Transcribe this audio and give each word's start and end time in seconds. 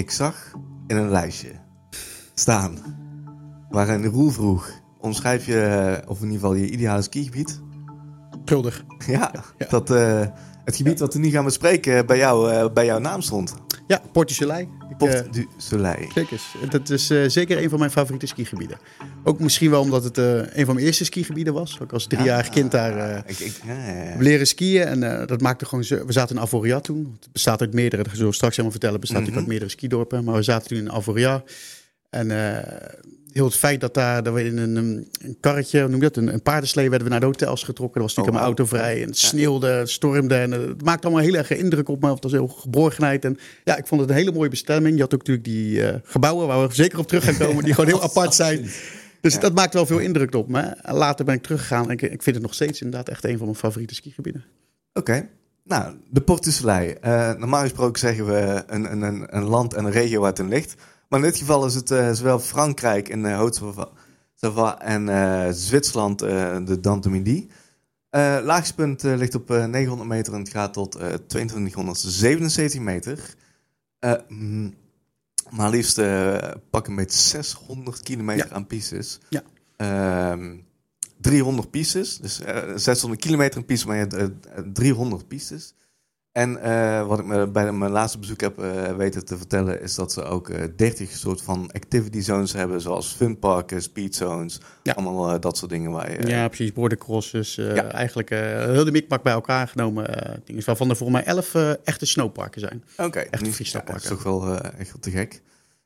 ik 0.00 0.10
zag 0.10 0.52
in 0.86 0.96
een 0.96 1.10
lijstje 1.10 1.52
staan 2.34 2.78
waarin 3.68 4.04
Roel 4.04 4.30
vroeg: 4.30 4.70
omschrijf 4.98 5.46
je, 5.46 5.62
eh, 5.62 6.10
of 6.10 6.18
in 6.18 6.24
ieder 6.24 6.40
geval 6.40 6.54
je 6.54 6.70
ideale 6.70 7.02
skigebied? 7.02 7.60
Schuldig. 8.44 8.84
Ja, 9.06 9.32
dat 9.68 9.90
eh, 9.90 10.26
het 10.70 10.78
gebied 10.78 11.00
wat 11.00 11.14
we 11.14 11.20
nu 11.20 11.30
gaan 11.30 11.44
bespreken 11.44 12.06
bij, 12.06 12.16
jou, 12.16 12.52
eh, 12.52 12.72
bij 12.72 12.84
jouw 12.84 12.98
naam 12.98 13.20
stond. 13.20 13.54
Ja, 13.86 14.02
Port 14.12 14.28
du 14.28 14.34
Soleil. 14.34 14.68
Eh, 14.90 14.96
Port 14.96 15.32
du 15.32 15.46
Soleil. 15.56 16.10
Zeker. 16.14 16.40
Dat 16.68 16.90
is 16.90 17.10
eh, 17.10 17.24
zeker 17.26 17.62
een 17.62 17.68
van 17.70 17.78
mijn 17.78 17.90
favoriete 17.90 18.26
skigebieden. 18.26 18.78
Ook 19.24 19.40
misschien 19.40 19.70
wel 19.70 19.80
omdat 19.80 20.04
het 20.04 20.18
eh, 20.18 20.36
een 20.36 20.64
van 20.64 20.74
mijn 20.74 20.86
eerste 20.86 21.04
skigebieden 21.04 21.52
was. 21.54 21.78
Ook 21.82 21.92
als 21.92 22.06
driejarig 22.06 22.48
kind 22.48 22.70
daar 22.70 22.96
eh, 22.96 23.18
Ik, 23.26 23.38
ik, 23.38 23.60
ja, 23.66 23.86
ja, 23.86 24.02
ja. 24.02 24.14
leren 24.18 24.46
skiën. 24.46 24.84
En 24.84 25.02
eh, 25.20 25.26
dat 25.26 25.40
maakte 25.40 25.64
gewoon. 25.66 25.84
We 25.88 26.12
zaten 26.12 26.36
in 26.36 26.42
Avoria 26.42 26.80
toen. 26.80 27.16
Het 27.20 27.32
bestaat 27.32 27.60
uit 27.60 27.74
meerdere, 27.74 28.02
dat 28.02 28.12
zullen 28.12 28.28
we 28.28 28.34
straks 28.34 28.56
helemaal 28.56 28.78
vertellen. 28.78 29.00
Bestaat 29.00 29.18
natuurlijk 29.18 29.46
uit 29.46 29.50
meerdere 29.52 29.78
skidorpen. 29.78 30.24
Maar 30.24 30.34
we 30.34 30.42
zaten 30.42 30.68
toen 30.68 30.78
in 30.78 30.92
Avoria. 30.92 31.42
En 32.10 32.30
eh, 32.30 32.88
heel 33.32 33.44
het 33.44 33.56
feit 33.56 33.80
dat, 33.80 33.94
daar, 33.94 34.22
dat 34.22 34.34
we 34.34 34.44
in 34.44 34.58
een, 34.58 34.76
een 34.76 35.36
karretje, 35.40 35.80
noem 35.80 35.94
je 35.94 36.00
dat, 36.00 36.16
een, 36.16 36.32
een 36.32 36.42
paardenslee 36.42 36.88
werden 36.88 37.06
we 37.06 37.12
naar 37.12 37.20
de 37.20 37.26
hotels 37.26 37.62
getrokken. 37.62 38.00
Dat 38.00 38.14
was 38.14 38.16
natuurlijk 38.16 38.44
Oh, 38.44 38.50
allemaal 38.50 38.66
autovrij. 38.66 39.02
En 39.02 39.08
het 39.08 39.18
sneeuwde, 39.18 39.66
het 39.66 39.90
stormde. 39.90 40.34
En 40.34 40.50
het 40.50 40.84
maakte 40.84 41.06
allemaal 41.06 41.24
heel 41.24 41.34
erg 41.34 41.50
indruk 41.50 41.88
op 41.88 42.02
me. 42.02 42.10
Het 42.10 42.22
was 42.22 42.32
heel 42.32 42.48
geborgenheid. 42.48 43.24
En 43.24 43.38
ja, 43.64 43.76
ik 43.76 43.86
vond 43.86 44.00
het 44.00 44.10
een 44.10 44.16
hele 44.16 44.32
mooie 44.32 44.48
bestemming. 44.48 44.94
Je 44.94 45.00
had 45.00 45.14
ook 45.14 45.26
natuurlijk 45.26 45.46
die 45.46 45.86
eh, 45.86 45.98
gebouwen 46.02 46.46
waar 46.46 46.68
we 46.68 46.74
zeker 46.74 46.98
op 46.98 47.08
terug 47.08 47.24
gaan 47.24 47.36
komen. 47.36 47.64
die 47.64 47.74
gewoon 47.74 47.90
heel 47.90 48.02
apart 48.02 48.34
zijn. 48.34 48.70
Dus 49.20 49.40
dat 49.40 49.54
maakt 49.54 49.74
wel 49.74 49.86
veel 49.86 49.98
indruk 49.98 50.34
op 50.34 50.48
me. 50.48 50.60
En 50.60 50.94
later 50.94 51.24
ben 51.24 51.34
ik 51.34 51.42
teruggegaan. 51.42 51.84
En 51.84 51.90
ik, 51.90 52.02
ik 52.02 52.22
vind 52.22 52.36
het 52.36 52.44
nog 52.44 52.54
steeds 52.54 52.80
inderdaad 52.82 53.08
echt 53.08 53.24
een 53.24 53.36
van 53.36 53.46
mijn 53.46 53.58
favoriete 53.58 53.94
skigebieden. 53.94 54.44
Oké. 54.92 55.28
Nou, 55.64 55.94
de 56.10 56.20
Port. 56.20 56.64
Eh, 56.64 57.32
normaal 57.34 57.62
gesproken 57.62 57.98
zeggen 57.98 58.26
we 58.26 58.62
een, 58.66 59.02
een, 59.02 59.36
een 59.36 59.44
land 59.44 59.74
en 59.74 59.84
een 59.84 59.90
regio 59.90 60.20
waar 60.20 60.30
het 60.30 60.38
in 60.38 60.48
ligt. 60.48 60.74
Maar 61.10 61.18
in 61.18 61.24
dit 61.24 61.36
geval 61.36 61.66
is 61.66 61.74
het 61.74 61.90
eh, 61.90 62.12
zowel 62.12 62.38
Frankrijk 62.38 63.08
en 63.08 63.24
uh, 63.24 63.34
Haute-Savoie 63.34 64.74
en 64.74 65.08
eh, 65.08 65.48
Zwitserland 65.52 66.22
eh, 66.22 66.56
de 66.64 66.80
Dent 66.80 67.02
du 67.02 67.10
Midi. 67.10 67.48
Eh 68.10 68.38
laagspunt 68.42 69.04
eh, 69.04 69.16
ligt 69.16 69.34
op 69.34 69.50
eh, 69.50 69.64
900 69.66 70.08
meter 70.08 70.32
en 70.32 70.38
het 70.38 70.48
gaat 70.48 70.72
tot 70.72 70.94
eh 70.94 71.14
2277 71.26 72.80
meter. 72.80 73.34
Eh, 73.98 74.12
mm, 74.28 74.74
maar 75.50 75.70
liefst 75.70 75.98
eh, 75.98 76.38
pak 76.70 76.86
een 76.86 76.94
beetje 76.96 77.18
600 77.18 78.02
kilometer 78.02 78.46
Ja. 78.48 78.52
aan 78.54 78.66
pistes. 78.66 79.18
Ja. 79.28 79.42
Ehm, 79.76 80.56
300 81.20 81.70
pistes. 81.70 82.18
Dus 82.18 82.40
eh, 82.40 82.62
600 82.76 83.20
kilometer 83.20 83.58
een 83.58 83.64
piste, 83.64 83.86
maar 83.86 83.96
je 83.96 84.02
hebt 84.02 84.14
eh, 84.14 84.24
eh, 84.24 84.64
300 84.72 85.28
pistes. 85.28 85.74
En 86.32 86.62
eh, 86.62 87.06
wat 87.06 87.18
ik 87.18 87.24
me 87.24 87.46
bij 87.48 87.72
mijn 87.72 87.90
laatste 87.90 88.18
bezoek 88.18 88.40
heb 88.40 88.58
eh, 88.58 88.96
weten 88.96 89.24
te 89.24 89.36
vertellen, 89.36 89.82
is 89.82 89.94
dat 89.94 90.12
ze 90.12 90.22
ook 90.22 90.48
eh 90.48 90.62
30 90.76 91.10
soort 91.10 91.42
van 91.42 91.70
activity 91.72 92.20
zones 92.20 92.52
hebben, 92.52 92.80
zoals 92.80 93.12
funparken, 93.12 93.82
speed 93.82 94.14
zones, 94.14 94.60
Ja. 94.82 94.92
allemaal 94.92 95.40
dat 95.40 95.56
soort 95.56 95.70
dingen 95.70 95.90
waar 95.90 96.12
je. 96.12 96.26
Ja, 96.26 96.46
precies. 96.48 96.72
Bordercrosses. 96.72 97.54
Ja. 97.54 97.84
Eigenlijk 97.84 98.28
heel 98.30 98.84
de 98.84 98.90
mikmak 98.90 99.22
bij 99.22 99.32
elkaar 99.32 99.68
genomen. 99.68 100.04
dingen 100.44 100.64
waarvan 100.64 100.90
er 100.90 100.96
volgens 100.96 101.18
mij 101.18 101.34
elf 101.34 101.54
eh, 101.54 101.70
echte 101.84 102.06
snowparken 102.06 102.60
zijn. 102.60 102.84
Oké, 102.96 103.18
Echt 103.18 103.48
freestyle 103.48 103.82
ja, 103.86 103.92
dat 103.92 104.02
is 104.02 104.08
toch 104.08 104.22
wel 104.22 104.58
echt 104.58 105.02
te 105.02 105.10
gek. 105.10 105.42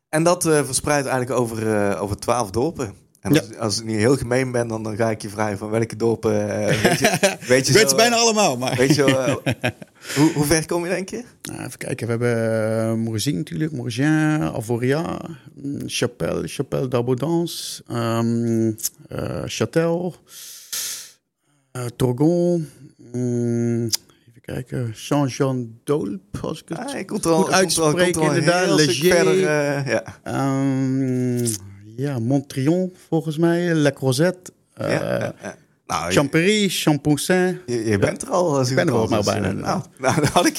En 0.09 0.23
dat 0.23 0.43
verspreidt 0.43 1.07
eigenlijk 1.07 1.41
over, 1.41 1.99
over 1.99 2.17
12 2.17 2.51
dorpen. 2.51 2.95
En 3.25 3.33
Ja. 3.33 3.43
als, 3.59 3.79
ik 3.79 3.85
niet 3.85 3.97
heel 3.97 4.17
gemeen 4.17 4.53
ben, 4.53 4.69
dan, 4.69 4.83
dan 4.83 4.97
ga 4.97 5.11
ik 5.11 5.23
je 5.23 5.29
vragen 5.29 5.59
van 5.59 5.71
welke 5.71 5.97
dorpen. 5.97 6.49
eh, 6.69 6.83
weet 6.83 6.99
je, 6.99 7.09
weet 7.49 7.67
je, 7.67 7.73
Ik 7.73 7.79
weet 7.79 7.91
zo, 7.91 7.97
bijna 7.97 8.15
eh, 8.15 8.21
allemaal, 8.23 8.57
maar... 8.57 8.77
Weet 8.77 8.95
je 8.95 9.05
wel, 9.05 9.43
eh, 9.43 9.53
hoe, 10.17 10.33
hoe 10.33 10.45
ver 10.45 10.67
kom 10.67 10.85
je, 10.85 10.91
denk 10.91 11.09
je? 11.09 11.25
Nou, 11.43 11.65
even 11.65 11.79
kijken, 11.79 12.07
we 12.07 12.13
hebben 12.13 12.99
uh, 12.99 13.05
Morzine 13.05 13.39
natuurlijk, 13.39 13.73
Morgin, 13.73 14.43
Avoria, 14.43 15.19
mm, 15.55 15.79
Chapelle, 15.87 16.49
Chapelle 16.49 16.89
d'Abondance, 16.89 17.83
um, 17.91 18.67
uh, 19.13 19.43
Châtel, 19.47 20.15
uh, 21.77 21.85
Torgon, 21.97 22.69
even 23.13 23.91
kijken, 24.41 24.91
Saint-Jean 24.95 25.79
d'Olp, 25.85 26.21
als 26.43 26.61
ik 26.63 26.69
het 26.69 26.79
Ah, 26.79 26.99
ik 26.99 27.07
komt 27.07 27.27
al, 27.27 27.37
goed 27.37 27.47
al- 27.47 27.53
uitspreek, 27.53 28.17
al 28.17 28.23
inderdaad, 28.23 28.69
Léger. 28.77 29.15
verder. 29.15 29.47
eh, 29.47 29.87
ja. 29.87 30.05
Um, 30.61 31.43
ja, 31.97 32.19
Montrion 32.19 32.93
volgens 33.09 33.39
mij, 33.39 33.75
La 33.75 33.93
Crozette, 33.93 34.53
uh, 34.81 34.91
Ja, 34.91 35.19
ja, 35.19 35.35
ja. 35.43 35.57
Nou, 35.87 36.13
Champoussin. 36.69 37.61
je, 37.67 37.85
je 37.85 37.99
bent 37.99 38.23
er 38.23 38.29
al. 38.29 38.61
Ik 38.69 38.75
ben 38.75 38.87
er 38.87 38.95
al 38.95 39.09
dus, 39.09 39.25
bijna, 39.25 39.49
eh, 39.49 39.55
Nou, 39.55 39.83
nou, 39.99 40.21
dat 40.21 40.29
had 40.29 40.47
ik, 40.47 40.59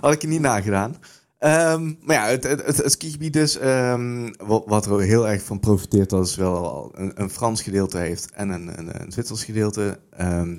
had 0.00 0.12
ik 0.12 0.22
je 0.22 0.28
niet 0.28 0.40
nagedaan. 0.40 0.96
Ehm, 1.38 1.92
maar 2.00 2.16
ja, 2.16 2.26
het, 2.26 2.44
het, 2.44 2.66
het, 2.66 2.76
het 2.76 2.92
skigebied 2.92 3.32
dus, 3.32 3.58
ehm, 3.58 4.32
wat, 4.38 4.62
wat 4.66 4.86
er 4.86 5.00
heel 5.00 5.28
erg 5.28 5.42
van 5.42 5.60
profiteert, 5.60 6.10
dat 6.10 6.26
is 6.26 6.36
wel 6.36 6.90
een, 6.94 7.12
een 7.14 7.30
Frans 7.30 7.62
gedeelte 7.62 7.98
heeft 7.98 8.30
en 8.30 8.48
een, 8.48 8.78
een, 8.78 9.02
een 9.02 9.12
Zwitsers 9.12 9.44
gedeelte. 9.44 9.98
Ehm, 10.10 10.58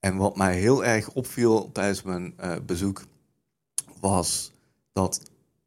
en 0.00 0.16
wat 0.16 0.36
mij 0.36 0.56
heel 0.56 0.84
erg 0.84 1.10
opviel 1.10 1.70
tijdens 1.72 2.02
mijn 2.02 2.34
eh, 2.36 2.52
bezoek, 2.66 3.02
was 4.00 4.52
dat 4.92 5.20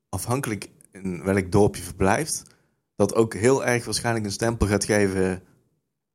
afhankelijk 0.09 0.69
in 0.91 1.23
welk 1.23 1.51
dorp 1.51 1.75
je 1.75 1.81
verblijft, 1.81 2.43
dat 2.99 3.15
ook 3.15 3.33
heel 3.33 3.65
erg 3.65 3.85
waarschijnlijk 3.85 4.25
een 4.25 4.31
stempel 4.31 4.67
gaat 4.67 4.85
geven 4.85 5.41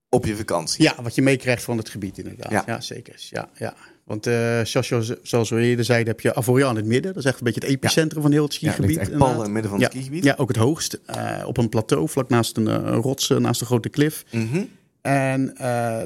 op 0.09 0.27
je 0.27 0.37
vakantie. 0.37 0.83
Ja, 0.83 0.95
wat 1.03 1.15
je 1.15 1.23
meekrijgt 1.23 1.63
van 1.63 1.77
het 1.79 1.89
gebied 1.89 2.19
inderdaad. 2.19 2.51
Ja. 2.51 2.63
Ja, 2.67 2.81
zeker. 2.81 3.15
Ja, 3.31 3.49
ja. 3.59 3.75
Want 4.05 4.27
eh, 4.27 4.61
zoals, 4.65 5.13
zoals 5.23 5.51
we 5.51 5.61
eerder 5.61 5.85
zeiden, 5.85 6.09
heb 6.09 6.21
je 6.21 6.35
Avoria 6.35 6.69
in 6.71 6.77
het 6.77 6.85
midden. 6.85 7.13
Dat 7.15 7.23
is 7.25 7.29
echt 7.29 7.39
een 7.39 7.45
beetje 7.45 7.61
het 7.61 7.69
epicentrum 7.69 8.23
van 8.23 8.33
heel 8.33 8.45
het 8.45 8.53
Ja, 8.55 8.59
skigebied. 8.59 8.97
ligt 8.97 9.01
echt 9.11 9.19
pal 9.19 9.33
in 9.35 9.41
het 9.41 9.51
midden 9.51 9.71
van 9.71 9.81
ja. 9.81 9.85
het 9.85 9.95
skigebied. 9.95 10.25
Ja, 10.25 10.35
ook 10.39 10.49
het 10.49 10.57
hoogst. 10.57 11.01
eh, 11.07 11.43
op 11.47 11.57
een 11.57 11.69
plateau, 11.69 12.09
vlak 12.09 12.29
naast 12.29 12.57
een, 12.57 12.69
eh, 12.69 12.75
een 12.75 12.95
rots, 13.01 13.31
eh, 13.31 13.37
naast 13.39 13.61
een 13.61 13.67
grote 13.67 13.89
klif. 13.89 14.25
Mhm. 14.31 14.63
En 15.01 15.47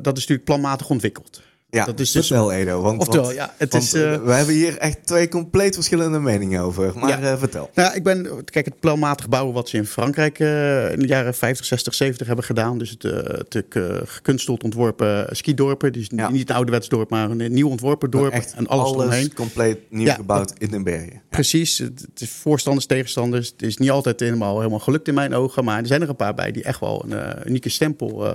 dat 0.02 0.16
is 0.16 0.20
natuurlijk 0.26 0.44
planmatig 0.44 0.90
ontwikkeld. 0.90 1.42
Ja, 1.70 1.84
Dat 1.84 2.00
is 2.00 2.10
dus- 2.12 2.26
vertel 2.26 2.52
Edo. 2.52 2.80
Want, 2.80 3.00
Oftewel, 3.00 3.22
want- 3.24 3.36
ja, 3.36 3.54
het 3.56 3.74
is... 3.74 3.92
eh, 3.92 4.22
we 4.22 4.32
hebben 4.32 4.54
hier 4.54 4.76
echt 4.78 5.06
twee 5.06 5.28
compleet 5.28 5.74
verschillende 5.74 6.18
meningen 6.20 6.60
over. 6.62 6.92
Maar 6.98 7.08
Ja. 7.22 7.32
eh, 7.32 7.38
vertel. 7.38 7.70
Nou, 7.74 7.88
ja, 7.88 7.94
ik 7.94 8.02
ben, 8.02 8.44
kijk, 8.44 8.64
het 8.64 8.80
planmatig 8.80 9.28
bouwen 9.28 9.54
wat 9.54 9.68
ze 9.68 9.76
in 9.76 9.86
Frankrijk 9.86 10.38
eh, 10.38 10.92
in 10.92 10.98
de 10.98 11.06
jaren 11.06 11.34
50, 11.34 11.66
60, 11.66 11.94
70 11.94 12.26
hebben 12.26 12.44
gedaan. 12.44 12.78
Dus 12.78 12.90
het, 12.90 13.02
het 13.48 13.64
gekunsteld 14.04 14.64
ontworpen 14.64 15.36
skidorpen. 15.36 15.92
Dus 15.92 16.10
Ja. 16.16 16.30
niet 16.30 16.48
een 16.48 16.54
ouderwets 16.56 16.88
dorp, 16.88 17.10
maar 17.10 17.30
een 17.30 17.52
nieuw 17.52 17.68
ontworpen 17.68 18.10
dorp. 18.10 18.32
En 18.32 18.66
alles, 18.66 18.90
eromheen. 18.92 19.34
compleet 19.34 19.78
nieuw 19.90 20.06
Ja, 20.06 20.14
gebouwd 20.14 20.52
in 20.58 20.70
den 20.70 20.82
bergen. 20.82 21.22
Precies, 21.28 21.78
het 21.78 22.00
het 22.10 22.20
is 22.20 22.30
voorstanders, 22.30 22.86
tegenstanders. 22.86 23.48
Het 23.48 23.62
is 23.62 23.76
niet 23.76 23.90
altijd 23.90 24.20
helemaal, 24.20 24.56
helemaal 24.58 24.78
gelukt 24.78 25.08
in 25.08 25.14
mijn 25.14 25.34
ogen. 25.34 25.64
Maar 25.64 25.78
er 25.80 25.86
zijn 25.86 26.02
er 26.02 26.08
een 26.08 26.16
paar 26.16 26.34
bij 26.34 26.52
die 26.52 26.62
echt 26.62 26.80
wel 26.80 27.04
een 27.08 27.48
unieke 27.48 27.68
stempel 27.68 28.26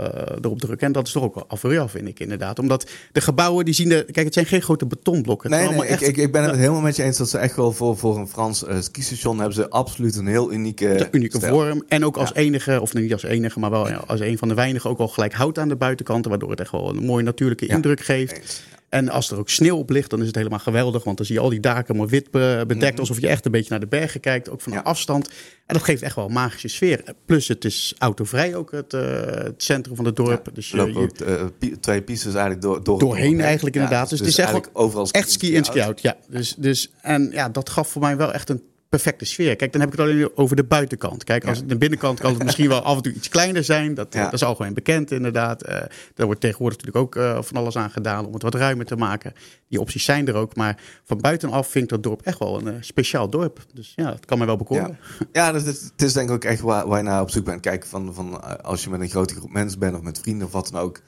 erop 0.42 0.60
drukken. 0.60 0.88
En 0.88 0.94
dat 0.94 1.08
is 1.08 1.14
toch 1.14 1.24
ook 1.24 1.36
wel 1.36 1.46
Avoria, 1.48 1.88
vind 1.88 2.08
ik 2.08 2.20
inderdaad. 2.20 2.60
Omdat 2.60 2.90
de 3.12 3.22
gebouwen, 3.24 3.66
die 3.66 3.74
zien 3.74 3.92
er... 3.92 4.04
Kijk, 4.04 4.26
het 4.26 4.34
zijn 4.34 4.46
geen 4.46 4.62
grote 4.62 4.86
betonblokken. 4.86 5.50
Nee, 5.50 5.70
nee 5.70 5.78
ik, 5.78 5.84
echt 5.84 6.08
ik, 6.08 6.18
ik 6.18 6.32
ben 6.32 6.44
het 6.44 6.56
helemaal 6.56 6.82
met 6.82 6.96
je 6.96 7.04
eens 7.04 7.18
dat 7.18 7.30
ze 7.30 7.38
echt 7.38 7.56
wel 7.56 7.72
voor, 7.72 7.98
voor 7.98 8.18
een 8.18 8.28
Frans 8.28 8.66
skistation 8.80 9.38
hebben 9.38 9.56
ze 9.56 9.70
absoluut 9.70 10.16
een 10.16 10.28
heel 10.28 10.52
unieke, 10.52 11.00
een 11.00 11.08
unieke 11.12 11.38
stijl. 11.38 11.54
vorm. 11.54 11.84
En 11.88 12.06
ook 12.06 12.18
als 12.18 12.34
enige, 12.34 12.82
of 12.82 12.94
niet 12.94 13.14
als 13.14 13.24
enige, 13.24 13.60
maar 13.60 13.70
wel 13.70 13.88
als 13.90 14.20
een 14.20 14.38
van 14.38 14.48
de 14.48 14.54
weinigen... 14.54 14.90
ook 14.90 15.00
al 15.00 15.08
gelijk 15.08 15.34
hout 15.34 15.60
aan 15.60 15.70
de 15.70 15.76
buitenkanten. 15.76 16.30
Waardoor 16.30 16.50
het 16.50 16.60
echt 16.60 16.72
wel 16.72 16.90
een 16.90 17.06
mooie 17.06 17.24
natuurlijke 17.24 17.66
indruk 17.66 18.02
geeft. 18.02 18.38
Eens. 18.38 18.64
En 18.94 19.10
als 19.10 19.32
er 19.32 19.38
ook 19.38 19.50
sneeuw 19.50 19.78
op 19.78 19.90
ligt, 19.90 20.10
dan 20.10 20.20
is 20.22 20.28
het 20.28 20.36
helemaal 20.36 20.60
geweldig. 20.60 21.04
Want 21.04 21.18
dan 21.18 21.26
zie 21.26 21.36
je 21.36 21.42
al 21.42 21.50
die 21.50 21.60
daken 21.60 21.96
mooi 21.96 22.10
wit 22.10 22.32
be- 22.32 22.64
bedekt. 22.68 23.00
Alsof 23.00 23.20
je 23.20 23.28
echt 23.28 23.46
een 23.46 23.52
beetje 23.52 23.70
naar 23.70 23.80
de 23.80 23.88
bergen 23.88 24.20
kijkt. 24.20 24.50
Ook 24.50 24.62
van. 24.62 24.74
Ja. 24.74 24.80
afstand. 24.80 25.28
En 25.66 25.74
dat 25.76 25.84
geeft 25.84 26.02
echt 26.02 26.16
wel 26.16 26.26
een 26.26 26.32
magische 26.34 26.68
sfeer. 26.68 27.04
Plus 27.26 27.48
het 27.48 27.66
is 27.66 27.94
autovrij 27.98 28.56
ook, 28.56 28.72
het, 28.72 28.94
eh, 28.94 29.02
het 29.26 29.64
centrum 29.64 29.96
van 29.96 30.06
het 30.06 30.16
dorp. 30.16 30.50
dus 30.54 30.72
Er 30.72 30.78
je, 30.88 30.94
lopen 30.94 31.02
ook 31.02 31.28
eh, 31.60 31.72
twee 31.80 32.02
pistes 32.02 32.34
eigenlijk 32.34 32.62
door, 32.62 32.84
door 32.84 33.00
doorheen 33.00 33.42
eigenlijk 33.42 33.76
inderdaad. 33.76 34.10
Dus, 34.10 34.20
het 34.20 34.28
is 34.28 34.38
echt, 34.38 34.70
overal 34.74 35.10
echt 35.12 35.32
ski 35.32 35.56
en 35.56 35.64
ski 35.64 35.80
out. 35.80 36.02
Ja, 36.02 36.18
dus, 36.30 36.56
dus, 36.58 36.92
en 37.02 37.30
ja, 37.32 37.50
dat 37.50 37.70
gaf 37.70 37.88
voor 37.90 38.02
mij 38.02 38.18
wel 38.18 38.34
echt 38.34 38.50
een 38.50 38.62
perfecte 38.94 39.26
sfeer. 39.26 39.56
Kijk, 39.56 39.72
dan 39.72 39.82
heb 39.82 39.94
ik 39.94 40.00
het 40.00 40.08
alleen 40.08 40.32
over 40.38 40.56
de 40.56 40.64
buitenkant. 40.64 41.24
Kijk, 41.24 41.46
als 41.46 41.60
Ja. 41.60 41.64
de 41.68 41.78
binnenkant 41.78 42.20
kan 42.20 42.34
het 42.34 42.44
misschien 42.44 42.68
wel 42.68 42.82
af 42.82 42.96
en 42.96 43.02
toe 43.04 43.14
iets 43.14 43.30
kleiner 43.30 43.64
zijn. 43.64 43.94
Dat, 43.94 44.14
Ja. 44.14 44.24
dat 44.24 44.34
is 44.34 44.44
algemeen 44.44 44.74
bekend 44.74 45.12
inderdaad. 45.12 45.64
Eh 45.64 45.82
daar 46.16 46.26
wordt 46.26 46.42
tegenwoordig 46.42 46.78
natuurlijk 46.78 47.06
ook 47.06 47.24
eh, 47.24 47.42
van 47.42 47.58
alles 47.58 47.76
aan 47.78 47.90
gedaan 47.92 48.26
om 48.26 48.34
het 48.34 48.42
wat 48.42 48.56
ruimer 48.56 48.86
te 48.86 48.96
maken. 48.96 49.34
Die 49.68 49.80
opties 49.80 50.04
zijn 50.06 50.28
er 50.28 50.36
ook. 50.36 50.56
Maar 50.56 50.82
van 51.04 51.18
buitenaf 51.22 51.68
vind 51.68 51.84
ik 51.84 51.90
dat 51.90 52.04
dorp 52.04 52.22
echt 52.22 52.40
wel 52.40 52.60
een 52.60 52.68
eh, 52.68 52.74
speciaal 52.80 53.30
dorp. 53.30 53.66
Dus 53.74 53.94
ja, 53.96 54.12
het 54.12 54.26
kan 54.26 54.38
me 54.38 54.46
wel 54.46 54.58
bekoren. 54.58 54.98
Ja, 55.20 55.28
ja 55.32 55.52
dat 55.52 55.66
is, 55.66 55.82
het 55.82 56.02
is 56.02 56.14
denk 56.14 56.30
ik 56.30 56.36
ook 56.36 56.44
echt 56.44 56.62
waar, 56.62 56.88
waar 56.88 56.98
je 56.98 57.04
naar 57.04 57.22
op 57.22 57.30
zoek 57.30 57.46
bent. 57.46 57.62
Kijk, 57.62 57.86
van, 57.86 58.14
van, 58.14 58.64
als 58.64 58.84
je 58.84 58.90
met 58.90 59.02
een 59.02 59.10
grote 59.10 59.36
groep 59.36 59.52
mensen 59.52 59.80
bent 59.80 59.96
of 59.96 60.02
met 60.02 60.20
vrienden 60.20 60.48
of 60.48 60.54
wat 60.54 60.70
dan 60.72 60.82
ook. 60.82 61.02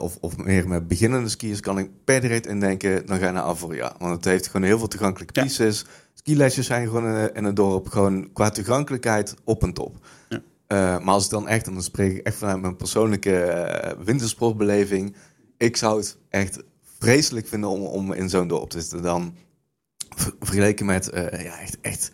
of, 0.00 0.16
of 0.20 0.36
meer 0.36 0.68
met 0.68 0.88
beginnende 0.88 1.28
skiers 1.28 1.60
kan 1.60 1.78
ik 1.78 1.90
per 2.04 2.20
direct 2.20 2.46
indenken, 2.46 3.06
dan 3.06 3.18
ga 3.18 3.26
je 3.26 3.32
naar 3.32 3.42
Avoria. 3.42 3.94
Want 3.98 4.14
het 4.16 4.24
heeft 4.24 4.46
gewoon 4.46 4.66
heel 4.66 4.78
veel 4.78 4.88
toegankelijke 4.88 5.40
Ja. 5.40 5.72
Skilesjes 6.14 6.66
zijn 6.66 6.86
gewoon 6.86 7.16
in, 7.16 7.34
in 7.34 7.44
het 7.44 7.56
dorp 7.56 7.88
gewoon 7.88 8.32
qua 8.32 8.50
toegankelijkheid 8.50 9.34
op 9.44 9.62
en 9.62 9.72
top. 9.72 10.06
Ja. 10.28 10.42
Eh, 10.66 10.76
maar 11.04 11.14
als 11.14 11.24
ik 11.24 11.30
dan 11.30 11.48
echt, 11.48 11.66
en 11.66 11.72
dan 11.72 11.82
spreek 11.82 12.16
ik 12.16 12.26
echt 12.26 12.36
vanuit 12.36 12.60
mijn 12.60 12.76
persoonlijke 12.76 13.40
eh, 13.42 14.04
wintersportbeleving. 14.04 15.16
Ik 15.56 15.76
zou 15.76 15.98
het 15.98 16.16
echt 16.28 16.62
vreselijk 16.98 17.46
vinden 17.46 17.70
om, 17.70 17.82
om 17.82 18.12
in 18.12 18.28
zo'n 18.28 18.48
dorp 18.48 18.70
te 18.70 18.80
zitten. 18.80 19.02
Dan 19.02 19.34
ver- 20.16 20.34
vergeleken 20.40 20.86
met 20.86 21.10
eh, 21.10 21.44
ja, 21.44 21.58
echt, 21.60 21.80
echt 21.80 22.12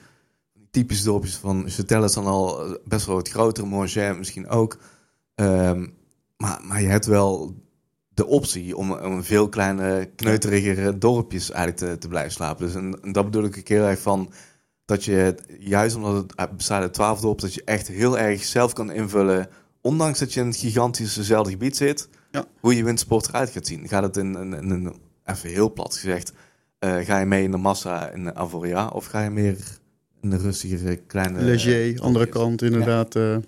typische 0.70 1.04
dorpjes 1.04 1.36
van 1.36 1.68
Châtel 1.68 2.04
is 2.04 2.12
dan 2.12 2.26
al 2.26 2.78
best 2.84 3.06
wel 3.06 3.14
wat 3.14 3.28
groter, 3.28 3.66
Morges 3.66 4.16
misschien 4.16 4.48
ook. 4.48 4.78
Ehm, 5.34 5.86
maar, 6.36 6.60
maar 6.64 6.82
je 6.82 6.88
hebt 6.88 7.06
wel 7.06 7.54
de 8.18 8.26
optie 8.26 8.76
om, 8.76 8.92
om 8.92 9.12
een 9.12 9.24
veel 9.24 9.48
kleine, 9.48 10.10
kneuterigere 10.16 10.98
dorpjes 10.98 11.50
eigenlijk 11.50 11.92
te, 11.92 11.98
te 11.98 12.08
blijven 12.08 12.32
slapen. 12.32 12.66
Dus 12.66 12.74
en, 12.74 12.98
en 13.02 13.12
dat 13.12 13.24
bedoel 13.24 13.44
ik 13.44 13.58
ook 13.58 13.68
heel 13.68 13.84
erg 13.84 14.00
van 14.00 14.32
dat 14.84 15.04
je 15.04 15.34
juist 15.58 15.96
omdat 15.96 16.32
het 16.36 16.56
bestaat 16.56 16.82
uit 16.82 16.92
twaalf 16.92 17.20
dorpen, 17.20 17.44
dat 17.44 17.54
je 17.54 17.62
echt 17.64 17.88
heel 17.88 18.18
erg 18.18 18.44
zelf 18.44 18.72
kan 18.72 18.92
invullen, 18.92 19.48
ondanks 19.80 20.18
dat 20.18 20.32
je 20.32 20.40
in 20.40 20.46
het 20.46 20.56
gigantische 20.56 21.44
gebied 21.44 21.76
zit, 21.76 22.08
Ja. 22.30 22.44
hoe 22.60 22.76
je 22.76 22.84
windsport 22.84 23.28
eruit 23.28 23.50
gaat 23.50 23.66
zien. 23.66 23.88
Gaat 23.88 24.02
het 24.02 24.16
in, 24.16 24.36
in, 24.36 24.52
in 24.52 24.70
een, 24.70 24.94
even 25.24 25.48
heel 25.48 25.72
plat 25.72 25.94
gezegd, 25.94 26.32
eh, 26.78 26.96
ga 26.96 27.18
je 27.18 27.26
mee 27.26 27.42
in 27.42 27.50
de 27.50 27.56
massa 27.56 28.10
in 28.10 28.24
de 28.24 28.34
Avoria 28.34 28.86
of 28.86 29.06
ga 29.06 29.22
je 29.22 29.30
meer 29.30 29.56
in 30.20 30.30
de 30.30 30.36
rustigere 30.36 30.96
kleine... 30.96 31.42
Leger, 31.42 32.00
andere 32.00 32.26
kant 32.26 32.62
inderdaad. 32.62 33.14
Ja. 33.14 33.40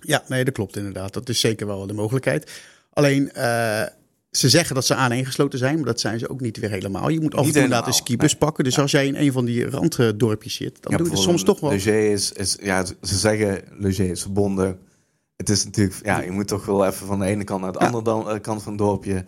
ja, 0.00 0.24
nee, 0.28 0.44
dat 0.44 0.54
klopt 0.54 0.76
inderdaad. 0.76 1.12
Dat 1.12 1.28
is 1.28 1.40
zeker 1.40 1.66
wel 1.66 1.86
de 1.86 1.92
mogelijkheid. 1.92 2.72
Alleen, 2.94 3.30
uh, 3.36 3.82
ze 4.30 4.48
zeggen 4.48 4.74
dat 4.74 4.84
ze 4.84 4.94
aaneengesloten 4.94 5.58
zijn, 5.58 5.74
maar 5.74 5.84
dat 5.84 6.00
zijn 6.00 6.18
ze 6.18 6.28
ook 6.28 6.40
niet 6.40 6.56
weer 6.56 6.70
helemaal. 6.70 7.08
Je 7.08 7.20
moet 7.20 7.34
af 7.34 7.46
en 7.46 7.52
toe 7.52 7.62
inderdaad 7.62 7.86
een 7.86 7.92
skibus 7.92 8.30
nee. 8.30 8.40
pakken. 8.40 8.64
Dus 8.64 8.74
ja. 8.74 8.82
als 8.82 8.90
jij 8.90 9.06
in 9.06 9.16
een 9.16 9.32
van 9.32 9.44
die 9.44 9.70
randdorpjes 9.70 10.54
zit, 10.54 10.82
dan 10.82 10.92
ja, 10.92 10.98
doe 10.98 11.10
je 11.10 11.16
soms 11.16 11.42
toch 11.42 11.60
wel... 11.60 11.70
Leger 11.70 12.10
is, 12.10 12.32
is, 12.32 12.56
ja, 12.62 12.84
ze 12.84 13.18
zeggen 13.18 13.60
Leger 13.78 14.10
is 14.10 14.22
verbonden. 14.22 14.78
Het 15.36 15.48
is 15.48 15.64
natuurlijk, 15.64 16.00
ja, 16.04 16.20
je 16.20 16.30
moet 16.30 16.48
toch 16.48 16.66
wel 16.66 16.86
even 16.86 17.06
van 17.06 17.18
de 17.18 17.26
ene 17.26 17.44
kant 17.44 17.60
naar 17.60 17.72
de 17.72 17.78
ja. 17.78 17.90
andere 17.90 18.40
kant 18.40 18.62
van 18.62 18.72
het 18.72 18.80
dorpje. 18.80 19.24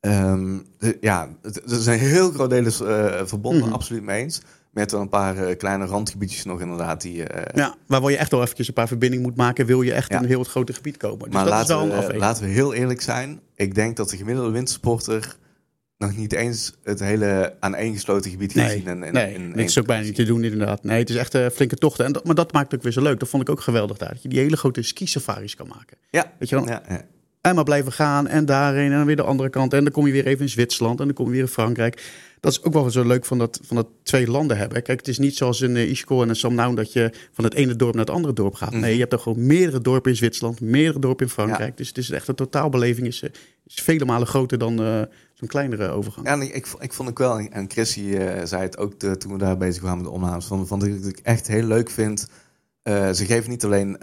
Um, 0.00 0.66
de, 0.78 0.98
ja, 1.00 1.28
er 1.42 1.62
zijn 1.64 1.98
heel 1.98 2.30
groot 2.30 2.50
delen 2.50 2.72
uh, 2.82 3.26
verbonden, 3.26 3.60
mm 3.60 3.66
-hmm. 3.66 3.74
absoluut 3.74 4.02
mee 4.02 4.22
eens. 4.22 4.40
Met 4.72 4.92
wel 4.92 5.00
een 5.00 5.08
paar 5.08 5.48
uh, 5.48 5.56
kleine 5.56 5.86
randgebiedjes 5.86 6.44
nog 6.44 6.60
inderdaad. 6.60 7.00
Die, 7.00 7.18
uh, 7.18 7.42
ja, 7.54 7.74
waar 7.86 8.10
je 8.10 8.16
echt 8.16 8.30
wel 8.30 8.42
eventjes 8.42 8.68
een 8.68 8.74
paar 8.74 8.88
verbindingen 8.88 9.24
moet 9.24 9.36
maken... 9.36 9.66
wil 9.66 9.82
je 9.82 9.92
echt 9.92 10.10
ja. 10.10 10.18
een 10.18 10.26
heel 10.26 10.44
grote 10.44 10.72
gebied 10.72 10.96
komen. 10.96 11.24
Dus 11.24 11.32
maar 11.32 11.44
dat 11.44 11.52
laten, 11.52 11.88
is 11.88 11.96
wel 11.96 12.06
we, 12.06 12.16
laten 12.16 12.44
we 12.44 12.50
heel 12.50 12.74
eerlijk 12.74 13.00
zijn. 13.00 13.40
Ik 13.54 13.74
denk 13.74 13.96
dat 13.96 14.10
de 14.10 14.16
gemiddelde 14.16 14.50
wintersporter... 14.50 15.36
nog 15.98 16.16
niet 16.16 16.32
eens 16.32 16.74
het 16.82 17.00
hele 17.00 17.56
aaneengesloten 17.60 18.30
gebied 18.30 18.54
nee, 18.54 18.66
gezien. 18.66 18.86
En, 18.86 19.02
en, 19.02 19.12
nee, 19.50 19.64
is 19.64 19.78
ook 19.78 19.86
bijna 19.86 20.04
niet 20.04 20.14
te 20.14 20.24
doen 20.24 20.44
inderdaad. 20.44 20.84
Nee, 20.84 20.98
het 20.98 21.10
is 21.10 21.16
echt 21.16 21.34
uh, 21.34 21.46
flinke 21.48 21.76
tochten. 21.76 22.04
En 22.04 22.12
dat, 22.12 22.24
maar 22.24 22.34
dat 22.34 22.52
maakt 22.52 22.66
het 22.66 22.74
ook 22.74 22.82
weer 22.82 22.92
zo 22.92 23.02
leuk. 23.02 23.20
Dat 23.20 23.28
vond 23.28 23.42
ik 23.42 23.48
ook 23.48 23.60
geweldig 23.60 23.96
daar. 23.96 24.12
Dat 24.12 24.22
je 24.22 24.28
die 24.28 24.38
hele 24.38 24.56
grote 24.56 24.82
ski-safaris 24.82 25.54
kan 25.54 25.68
maken. 25.68 25.96
Ja. 26.10 26.32
Weet 26.38 26.48
je 26.48 26.54
dan? 26.54 26.66
Ja, 26.66 26.82
ja. 26.88 27.04
En 27.42 27.54
maar 27.54 27.64
blijven 27.64 27.92
gaan 27.92 28.28
en 28.28 28.44
daarheen 28.44 28.90
en 28.90 28.96
dan 28.96 29.06
weer 29.06 29.16
de 29.16 29.22
andere 29.22 29.50
kant. 29.50 29.72
En 29.72 29.82
dan 29.82 29.92
kom 29.92 30.06
je 30.06 30.12
weer 30.12 30.26
even 30.26 30.40
in 30.40 30.48
Zwitserland 30.48 31.00
en 31.00 31.06
dan 31.06 31.14
kom 31.14 31.26
je 31.26 31.32
weer 31.32 31.40
in 31.40 31.48
Frankrijk. 31.48 32.02
Dat 32.40 32.52
is 32.52 32.62
ook 32.62 32.72
wel 32.72 32.90
zo 32.90 33.04
leuk 33.04 33.24
van 33.24 33.38
dat, 33.38 33.60
van 33.62 33.76
dat 33.76 33.86
twee 34.02 34.30
landen 34.30 34.56
hebben. 34.56 34.82
Kijk, 34.82 34.98
het 34.98 35.08
is 35.08 35.18
niet 35.18 35.36
zoals 35.36 35.60
in 35.60 35.76
uh, 35.76 35.90
Isco 35.90 36.22
en 36.22 36.28
in 36.28 36.36
Samnaun 36.36 36.74
dat 36.74 36.92
je 36.92 37.12
van 37.32 37.44
het 37.44 37.54
ene 37.54 37.76
dorp 37.76 37.94
naar 37.94 38.04
het 38.04 38.14
andere 38.14 38.34
dorp 38.34 38.54
gaat. 38.54 38.70
Nee, 38.70 38.78
mm 38.78 38.84
-hmm. 38.84 38.94
je 38.94 39.00
hebt 39.00 39.12
er 39.12 39.18
gewoon 39.18 39.46
meerdere 39.46 39.80
dorpen 39.80 40.10
in 40.10 40.16
Zwitserland, 40.16 40.60
meerdere 40.60 40.98
dorpen 40.98 41.26
in 41.26 41.32
Frankrijk. 41.32 41.68
Ja. 41.68 41.76
Dus 41.76 41.88
het 41.88 41.98
is 41.98 42.10
echt 42.10 42.28
een 42.28 42.34
totaalbeleving 42.34 43.06
is, 43.06 43.22
is 43.66 43.74
vele 43.74 44.04
malen 44.04 44.26
groter 44.26 44.58
dan 44.58 44.80
uh, 44.80 45.02
zo'n 45.34 45.48
kleinere 45.48 45.88
overgang. 45.88 46.26
Ja, 46.26 46.40
ik, 46.40 46.66
ik 46.78 46.92
vond 46.92 47.08
ook 47.08 47.18
wel, 47.18 47.38
en 47.38 47.70
Chrissy 47.70 48.00
uh, 48.00 48.44
zei 48.44 48.62
het 48.62 48.78
ook 48.78 49.00
de, 49.00 49.16
toen 49.16 49.32
we 49.32 49.38
daar 49.38 49.56
bezig 49.56 49.82
waren 49.82 49.96
met 49.96 50.06
de 50.06 50.12
opnames, 50.12 50.44
van, 50.44 50.66
van 50.66 50.78
dat 50.78 50.88
ik 50.88 51.18
echt 51.22 51.46
heel 51.46 51.66
leuk 51.66 51.90
vind. 51.90 52.26
ze 52.84 53.24
geven 53.26 53.50
niet 53.50 53.64
alleen 53.64 53.96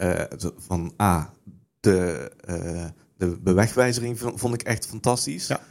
van 0.57 0.93
A, 1.01 1.33
de 1.79 2.31
de 3.19 3.37
bewegwijzering 3.41 4.19
vond 4.35 4.53
ik 4.53 4.61
echt 4.61 4.87
fantastisch. 4.87 5.47
Ja. 5.47 5.61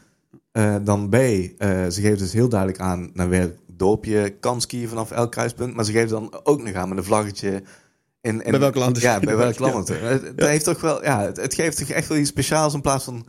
Uh, 0.52 0.76
dan 0.84 1.08
B, 1.08 1.14
uh, 1.14 1.20
ze 1.58 2.00
geven 2.00 2.18
dus 2.18 2.32
heel 2.32 2.48
duidelijk 2.48 2.80
aan 2.80 3.10
naar 3.14 3.28
welk 3.28 3.52
dorpje 3.66 4.30
kan 4.40 4.60
skiën 4.60 4.88
vanaf 4.88 5.10
elk 5.10 5.30
kruispunt. 5.30 5.74
Maar 5.74 5.84
ze 5.84 5.92
geven 5.92 6.08
dan 6.08 6.40
ook 6.42 6.62
nog 6.62 6.74
aan 6.74 6.88
met 6.88 6.98
een 6.98 7.04
vlaggetje. 7.04 7.62
In, 8.20 8.42
in, 8.44 8.50
bij 8.50 8.60
welk 8.60 8.74
land? 8.74 9.00
Ja, 9.00 9.20
bij 9.20 9.36
welk 9.36 9.58
land. 9.58 9.88
Ja. 9.88 9.94
Het, 9.94 10.22
het, 10.22 10.40
heeft 10.40 10.64
toch 10.64 10.80
wel, 10.80 11.04
ja, 11.04 11.22
het, 11.22 11.36
het, 11.36 11.54
geeft 11.54 11.78
toch 11.78 11.88
echt 11.88 12.08
wel 12.08 12.18
iets 12.18 12.30
speciaals 12.30 12.74
in 12.74 12.80
plaats 12.80 13.04
van 13.04 13.26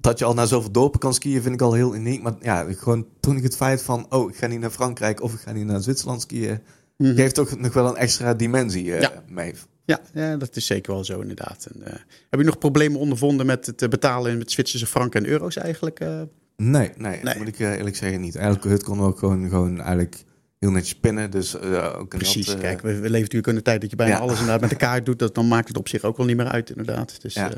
dat 0.00 0.18
je 0.18 0.24
al 0.24 0.34
naar 0.34 0.46
zoveel 0.46 0.70
dorpen 0.70 1.00
kan 1.00 1.14
skiën, 1.14 1.42
vind 1.42 1.54
ik 1.54 1.60
al 1.60 1.72
heel 1.72 1.94
uniek. 1.94 2.22
Maar 2.22 2.34
ja, 2.40 2.66
gewoon 2.68 3.06
toen 3.20 3.36
ik 3.36 3.42
het 3.42 3.56
feit 3.56 3.82
van, 3.82 4.06
oh, 4.08 4.30
ik 4.30 4.36
ga 4.36 4.46
niet 4.46 4.60
naar 4.60 4.70
Frankrijk 4.70 5.22
of 5.22 5.32
ik 5.32 5.40
ga 5.40 5.52
niet 5.52 5.66
naar 5.66 5.82
Zwitserland 5.82 6.22
skiën, 6.22 6.60
mm 6.96 7.06
-hmm. 7.06 7.14
geeft 7.16 7.34
toch 7.34 7.58
nog 7.58 7.72
wel 7.72 7.88
een 7.88 7.96
extra 7.96 8.34
dimensie 8.34 8.84
uh, 8.84 9.00
ja. 9.00 9.12
mee. 9.28 9.54
Ja, 9.86 10.00
ja, 10.14 10.36
dat 10.36 10.56
is 10.56 10.66
zeker 10.66 10.92
wel 10.92 11.04
zo 11.04 11.20
inderdaad. 11.20 11.68
En, 11.72 11.80
uh, 11.80 11.86
heb 12.30 12.40
je 12.40 12.46
nog 12.46 12.58
problemen 12.58 13.00
ondervonden 13.00 13.46
met 13.46 13.66
het 13.66 13.90
betalen 13.90 14.38
met 14.38 14.50
Zwitserse 14.50 14.86
franken 14.86 15.24
en 15.24 15.30
euro's 15.30 15.56
eigenlijk? 15.56 16.00
Uh? 16.00 16.20
Nee, 16.56 16.90
nee, 16.96 17.20
nee, 17.22 17.38
moet 17.38 17.48
ik 17.48 17.58
eerlijk 17.58 17.96
zeggen 17.96 18.20
niet. 18.20 18.36
Elke 18.36 18.68
hut 18.68 18.82
kon 18.82 19.00
ook 19.00 19.18
gewoon, 19.18 19.48
gewoon 19.48 19.76
eigenlijk 19.76 20.24
heel 20.58 20.70
netjes 20.70 20.94
pinnen. 20.94 21.30
Dus, 21.30 21.58
ook 21.58 22.08
Precies, 22.08 22.46
dat, 22.46 22.58
kijk, 22.58 22.80
we, 22.80 22.90
leven 22.90 23.10
natuurlijk 23.10 23.46
in 23.46 23.56
een 23.56 23.62
tijd 23.62 23.80
dat 23.80 23.90
je 23.90 23.96
bijna 23.96 24.14
ja. 24.14 24.20
alles 24.20 24.38
inderdaad 24.38 24.60
met 24.60 24.70
de 24.70 24.76
kaart 24.76 25.06
doet. 25.06 25.18
Dat, 25.18 25.34
dan 25.34 25.48
maakt 25.48 25.68
het 25.68 25.76
op 25.76 25.88
zich 25.88 26.02
ook 26.02 26.16
wel 26.16 26.26
niet 26.26 26.36
meer 26.36 26.48
uit 26.48 26.70
inderdaad. 26.70 27.22
Dus, 27.22 27.34
ja. 27.34 27.50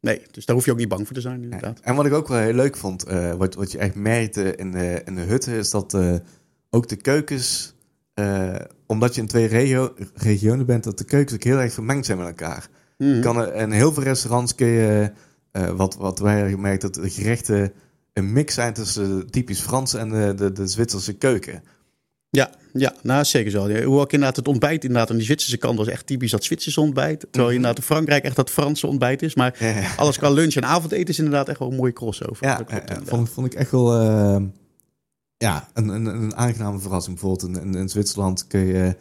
nee, 0.00 0.22
dus 0.30 0.44
daar 0.44 0.56
hoef 0.56 0.64
je 0.64 0.70
ook 0.70 0.78
niet 0.78 0.88
bang 0.88 1.06
voor 1.06 1.14
te 1.16 1.20
zijn 1.20 1.42
inderdaad. 1.42 1.80
En 1.80 1.94
wat 1.94 2.06
ik 2.06 2.12
ook 2.12 2.28
wel 2.28 2.38
heel 2.38 2.54
leuk 2.54 2.76
vond, 2.76 3.04
wat, 3.36 3.54
wat 3.54 3.72
je 3.72 3.78
echt 3.78 3.94
merkte 3.94 4.56
in 4.56 4.72
de, 4.72 5.02
in 5.04 5.14
de 5.14 5.20
hutten, 5.20 5.52
is 5.52 5.70
dat 5.70 5.96
ook 6.70 6.88
de 6.88 6.96
keukens... 6.96 7.74
Uh, 8.20 8.54
omdat 8.86 9.14
je 9.14 9.20
in 9.20 9.26
twee 9.26 9.46
regio 9.46 9.94
regionen 10.14 10.66
bent, 10.66 10.84
dat 10.84 10.98
de 10.98 11.04
keukens 11.04 11.34
ook 11.34 11.44
heel 11.44 11.58
erg 11.58 11.72
vermengd 11.72 12.06
zijn 12.06 12.18
met 12.18 12.26
elkaar. 12.26 12.68
Mm 12.98 13.12
-hmm. 13.12 13.20
kan 13.20 13.36
er, 13.36 13.54
in 13.54 13.70
heel 13.70 13.92
veel 13.92 14.02
restaurants 14.02 14.54
kun 14.54 14.66
je, 14.66 15.12
uh, 15.52 15.70
wat, 15.70 15.96
wat 15.96 16.18
wij 16.18 16.34
hebben 16.34 16.52
gemerkt, 16.52 16.82
dat 16.82 16.94
de 16.94 17.10
gerechten 17.10 17.72
een 18.12 18.32
mix 18.32 18.54
zijn 18.54 18.72
tussen 18.72 19.18
de 19.18 19.24
typisch 19.24 19.60
Franse 19.60 19.98
en 19.98 20.08
de, 20.08 20.34
de, 20.36 20.52
de 20.52 20.66
Zwitserse 20.66 21.12
keuken. 21.12 21.62
Ja, 22.30 22.50
ja, 22.72 22.94
nou 23.02 23.24
zeker 23.24 23.50
zo. 23.50 23.58
Hoewel 23.58 24.02
ik 24.02 24.12
inderdaad 24.12 24.36
het 24.36 24.48
ontbijt 24.48 24.84
inderdaad 24.84 25.10
aan 25.10 25.16
die 25.16 25.24
Zwitserse 25.24 25.56
kant 25.56 25.78
was 25.78 25.86
echt 25.86 26.06
typisch 26.06 26.30
dat 26.30 26.44
Zwitserse 26.44 26.80
ontbijt. 26.80 27.20
Terwijl 27.20 27.42
mm 27.42 27.46
-hmm. 27.46 27.54
inderdaad 27.54 27.78
in 27.78 27.94
Frankrijk 27.94 28.24
echt 28.24 28.36
dat 28.36 28.50
Franse 28.50 28.86
ontbijt 28.86 29.22
is. 29.22 29.34
Maar 29.34 29.56
ja, 29.58 29.68
ja. 29.68 29.94
alles 29.96 30.18
qua 30.18 30.30
lunch 30.30 30.54
en 30.54 30.64
avondeten 30.64 31.06
is 31.06 31.18
inderdaad 31.18 31.48
echt 31.48 31.58
wel 31.58 31.70
een 31.70 31.76
mooie 31.76 31.92
crossover. 31.92 32.46
Ja, 32.46 32.60
ja 32.68 32.82
vond, 33.04 33.28
vond 33.28 33.46
ik 33.46 33.54
echt 33.54 33.70
wel... 33.70 34.02
Uh, 34.02 34.42
ja, 35.38 35.68
een, 35.72 35.88
een, 35.88 36.06
een 36.06 36.36
aangename 36.36 36.78
verrassing. 36.78 37.20
Bijvoorbeeld 37.20 37.64
in, 37.64 37.74
in, 37.74 37.88
Zwitserland 37.88 38.46
kun 38.46 38.66
je 38.66 38.96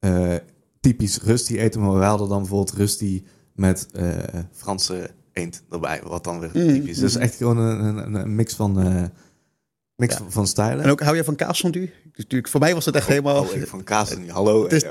uh, 0.00 0.34
typisch 0.80 1.22
rusty 1.22 1.58
eten, 1.58 1.80
maar 1.80 1.98
we 1.98 2.04
hadden 2.04 2.28
dan 2.28 2.38
bijvoorbeeld 2.38 2.76
rusty 2.76 3.22
met 3.54 3.88
uh, 3.96 4.16
Franse 4.52 5.10
eend 5.32 5.62
erbij, 5.70 6.00
wat 6.04 6.24
dan 6.24 6.40
weer 6.40 6.50
typisch. 6.50 6.96
Mm, 6.96 7.02
dus 7.02 7.16
echt 7.16 7.34
gewoon 7.34 7.58
een, 7.58 7.96
een, 7.96 8.14
een 8.14 8.34
mix 8.34 8.54
van, 8.54 8.86
uh, 8.86 9.04
ja. 9.96 10.18
van 10.28 10.46
stijlen. 10.46 10.84
En 10.84 10.90
ook 10.90 11.00
hou 11.00 11.16
je 11.16 11.24
van 11.24 11.36
kaasfondue? 11.36 11.90
Dus 12.02 12.22
natuurlijk, 12.22 12.48
voor 12.48 12.60
mij 12.60 12.74
was 12.74 12.84
dat 12.84 12.94
echt 12.94 13.04
oh, 13.04 13.10
helemaal... 13.10 13.42
Oh, 13.42 13.62
van 13.62 13.84
kaasfondue, 13.84 14.32
hallo. 14.32 14.68
Ja. 14.68 14.90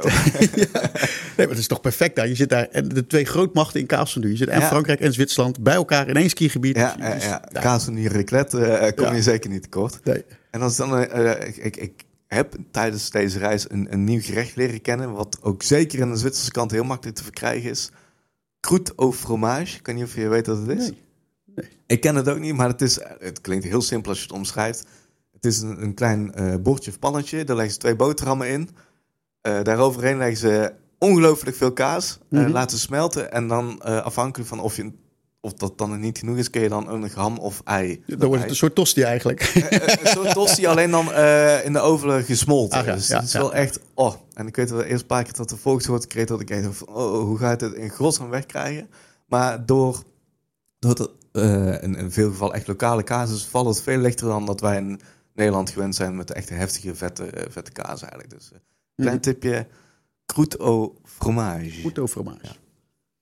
Nee, 1.38 1.48
maar 1.48 1.56
het 1.56 1.58
is 1.58 1.68
toch 1.68 1.82
perfect 1.82 2.16
daar. 2.16 2.28
Je 2.28 2.36
zit 2.36 2.50
daar, 2.50 2.68
en 2.72 2.88
de 2.88 3.08
twee 3.08 3.26
grootmachten 3.26 3.80
in 3.80 3.86
kaasfondue. 3.86 4.32
Je 4.32 4.38
zit 4.38 4.48
en 4.48 4.60
ja. 4.60 4.68
Frankrijk 4.68 5.00
en 5.00 5.14
Zwitserland 5.14 5.64
bij 5.64 5.74
elkaar 5.74 6.08
in 6.08 6.16
één 6.16 6.30
skigebied. 6.30 6.76
Ja, 6.76 6.96
ja, 7.00 7.16
ja. 7.16 7.42
kaasfondue, 7.54 8.10
raclette 8.10 8.94
kom 8.96 9.16
je 9.16 9.22
zeker 9.22 9.50
niet 9.50 9.62
tekort. 9.62 10.00
Nee. 10.04 10.24
En 10.58 10.64
als 10.64 10.76
dan, 10.76 11.00
uh, 11.00 11.48
ik, 11.48 11.58
ik, 11.58 11.76
ik 11.76 12.06
heb 12.28 12.56
tijdens 12.72 13.10
deze 13.10 13.40
reis 13.40 13.70
een, 13.70 13.94
een 13.94 14.04
nieuw 14.04 14.22
gerecht 14.22 14.56
leren 14.56 14.82
kennen, 14.82 15.12
wat 15.14 15.38
ook 15.42 15.64
zeker 15.64 16.02
aan 16.02 16.12
de 16.12 16.18
Zwitserse 16.18 16.52
kant 16.52 16.72
heel 16.72 16.84
makkelijk 16.84 17.18
te 17.18 17.24
verkrijgen 17.24 17.70
is. 17.70 17.92
Croûte 18.68 18.96
au 18.96 19.14
fromage. 19.14 19.78
Ik 19.78 19.86
weet 19.86 19.96
niet 19.96 20.04
of 20.04 20.16
je 20.16 20.28
weet 20.28 20.48
wat 20.48 20.58
het 20.58 20.70
is. 20.70 20.90
Nee. 20.90 21.04
Nee. 21.46 21.70
Ik 21.88 22.02
ken 22.02 22.16
het 22.16 22.30
ook 22.30 22.40
niet, 22.40 22.56
maar 22.56 22.68
het, 22.68 22.82
is, 22.82 23.00
het 23.20 23.42
klinkt 23.42 23.66
heel 23.66 23.82
simpel 23.82 24.10
als 24.10 24.20
je 24.20 24.26
het 24.26 24.36
omschrijft. 24.36 24.86
Het 25.32 25.46
is 25.46 25.62
een, 25.62 25.82
een 25.82 25.94
klein 25.94 26.32
uh, 26.36 26.56
bordje 26.56 26.92
of 26.92 27.00
pannetje. 27.00 27.44
Daar 27.44 27.56
leggen 27.56 27.74
ze 27.74 27.80
twee 27.80 27.96
boterhammen 27.96 28.50
in. 28.50 28.70
Uh, 29.42 29.62
daaroverheen 29.64 30.18
leggen 30.18 30.38
ze 30.38 30.74
ongelooflijk 30.98 31.58
veel 31.58 31.74
kaas. 31.74 32.20
Mm 32.30 32.44
-hmm. 32.44 32.52
laten 32.52 32.78
smelten. 32.78 33.32
En 33.32 33.48
dan 33.48 33.82
afhankelijk 33.82 34.50
van 34.50 34.60
of 34.60 34.76
je 34.76 34.92
of 35.48 35.54
dat 35.54 35.78
dan 35.78 36.00
niet 36.00 36.18
genoeg 36.18 36.38
is, 36.38 36.50
kun 36.50 36.62
je 36.62 36.70
dan 36.70 36.90
een 36.90 37.10
ham 37.14 37.38
of 37.38 37.62
ei. 37.64 38.04
Dan 38.06 38.28
wordt 38.28 38.42
het 38.42 38.50
een 38.50 38.56
soort 38.56 38.76
tosti 38.76 39.02
eigenlijk. 39.02 39.52
een, 39.54 40.06
een 40.06 40.12
soort 40.12 40.34
tosti, 40.34 40.66
alleen 40.66 40.92
dan 40.92 41.08
uh, 41.10 41.66
in 41.66 41.74
de 41.74 41.80
oven 41.80 42.24
gesmolten. 42.24 42.86
Ja, 42.86 42.94
dus 42.94 43.08
ja, 43.08 43.16
het 43.16 43.26
is 43.26 43.34
wel 43.34 43.54
echt... 43.54 43.80
Oh, 43.94 44.14
en 44.34 44.48
ik 44.48 44.56
weet 44.56 44.70
wel 44.70 44.84
eerst 44.84 45.02
een 45.02 45.08
paar 45.08 45.24
keer 45.24 45.34
dat 45.34 45.50
de 45.50 45.58
volkswoord 45.58 46.08
kreeg 46.08 46.26
dat 46.26 46.42
ik 46.42 46.64
dacht 46.64 46.78
van... 46.78 46.88
Oh, 46.88 47.24
hoe 47.24 47.38
ga 47.38 47.52
je 47.52 47.66
het 47.66 47.74
in 47.74 47.90
godsnaam 47.90 48.30
wegkrijgen? 48.30 48.90
Maar 49.26 49.66
door, 49.66 50.04
door 50.80 51.12
uh, 51.34 51.84
in, 51.84 51.96
in 51.96 52.12
veel 52.12 52.30
gevallen 52.30 52.56
echt 52.56 52.68
lokale 52.68 53.04
is, 53.04 53.46
valt 53.46 53.68
het 53.68 53.82
veel 53.82 53.98
lichter 53.98 54.28
dan 54.28 54.46
dat 54.46 54.62
wij 54.62 54.78
in 54.78 55.00
Nederland 55.34 55.70
gewend 55.70 55.96
zijn 55.96 56.16
met 56.16 56.28
de 56.28 56.34
echte 56.34 56.54
heftige 56.54 56.96
vette, 56.96 57.24
uh, 57.24 57.44
vette 57.50 57.72
kaas 57.72 58.02
eigenlijk. 58.02 58.30
Dus 58.30 58.50
uh, 58.54 58.60
klein 58.96 59.16
mm. 59.16 59.22
tipje, 59.22 59.68
croûte 60.34 60.58
au 60.58 60.92
fromage. 61.04 61.82
Croûte 61.82 61.98
au 61.98 62.08
fromage. 62.08 62.56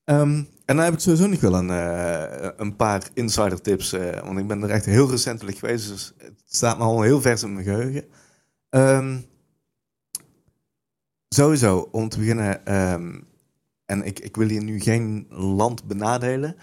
Um, 0.06 0.50
en 0.66 0.76
dan 0.76 0.86
heb 0.86 0.94
ik 0.94 1.00
sowieso 1.00 1.28
nog 1.28 1.40
wel 1.40 1.56
een, 1.56 1.70
uh, 1.70 2.50
een 2.58 2.76
paar 2.76 3.10
insider 3.14 3.62
tips. 3.62 3.94
Uh, 3.94 4.22
want 4.24 4.40
ik 4.40 4.48
ben 4.48 4.64
er 4.64 4.70
echt 4.70 4.86
heel 4.86 5.10
recentelijk 5.10 5.58
geweest. 5.58 5.88
Dus 5.88 6.14
het 6.18 6.42
staat 6.46 6.78
me 6.78 6.84
al 6.84 7.02
heel 7.02 7.22
vers 7.22 7.44
in 7.44 7.54
mijn 7.54 7.66
geheugen. 7.66 8.06
Um, 8.70 9.26
sowieso, 11.30 11.88
om 11.92 12.10
te 12.10 12.20
beginnen. 12.20 12.76
Um, 12.94 13.28
en 13.86 14.04
ik, 14.04 14.20
ik 14.20 14.36
wil 14.36 14.48
hier 14.48 14.64
nu 14.64 14.80
geen 14.80 15.26
land 15.30 15.84
benadelen. 15.84 16.56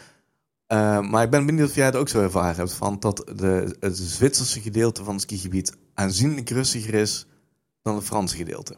Uh, 0.73 1.01
maar 1.01 1.25
ik 1.25 1.31
ben 1.31 1.47
benieuwd 1.47 1.69
of 1.69 1.75
jij 1.75 1.87
het 1.87 1.97
ook 1.97 2.09
zo 2.09 2.23
ervaren 2.23 2.57
hebt. 2.57 2.73
Van 2.73 3.01
dat 3.01 3.33
de, 3.37 3.77
het 3.81 3.99
Zwitserse 3.99 4.61
gedeelte 4.61 5.05
van 5.05 5.15
het 5.15 5.23
skigebied 5.23 5.77
aanzienlijk 5.95 6.51
rustiger 6.51 6.95
is 6.95 7.27
dan 7.83 7.95
het 7.95 8.05
Franse 8.05 8.37
gedeelte. 8.37 8.77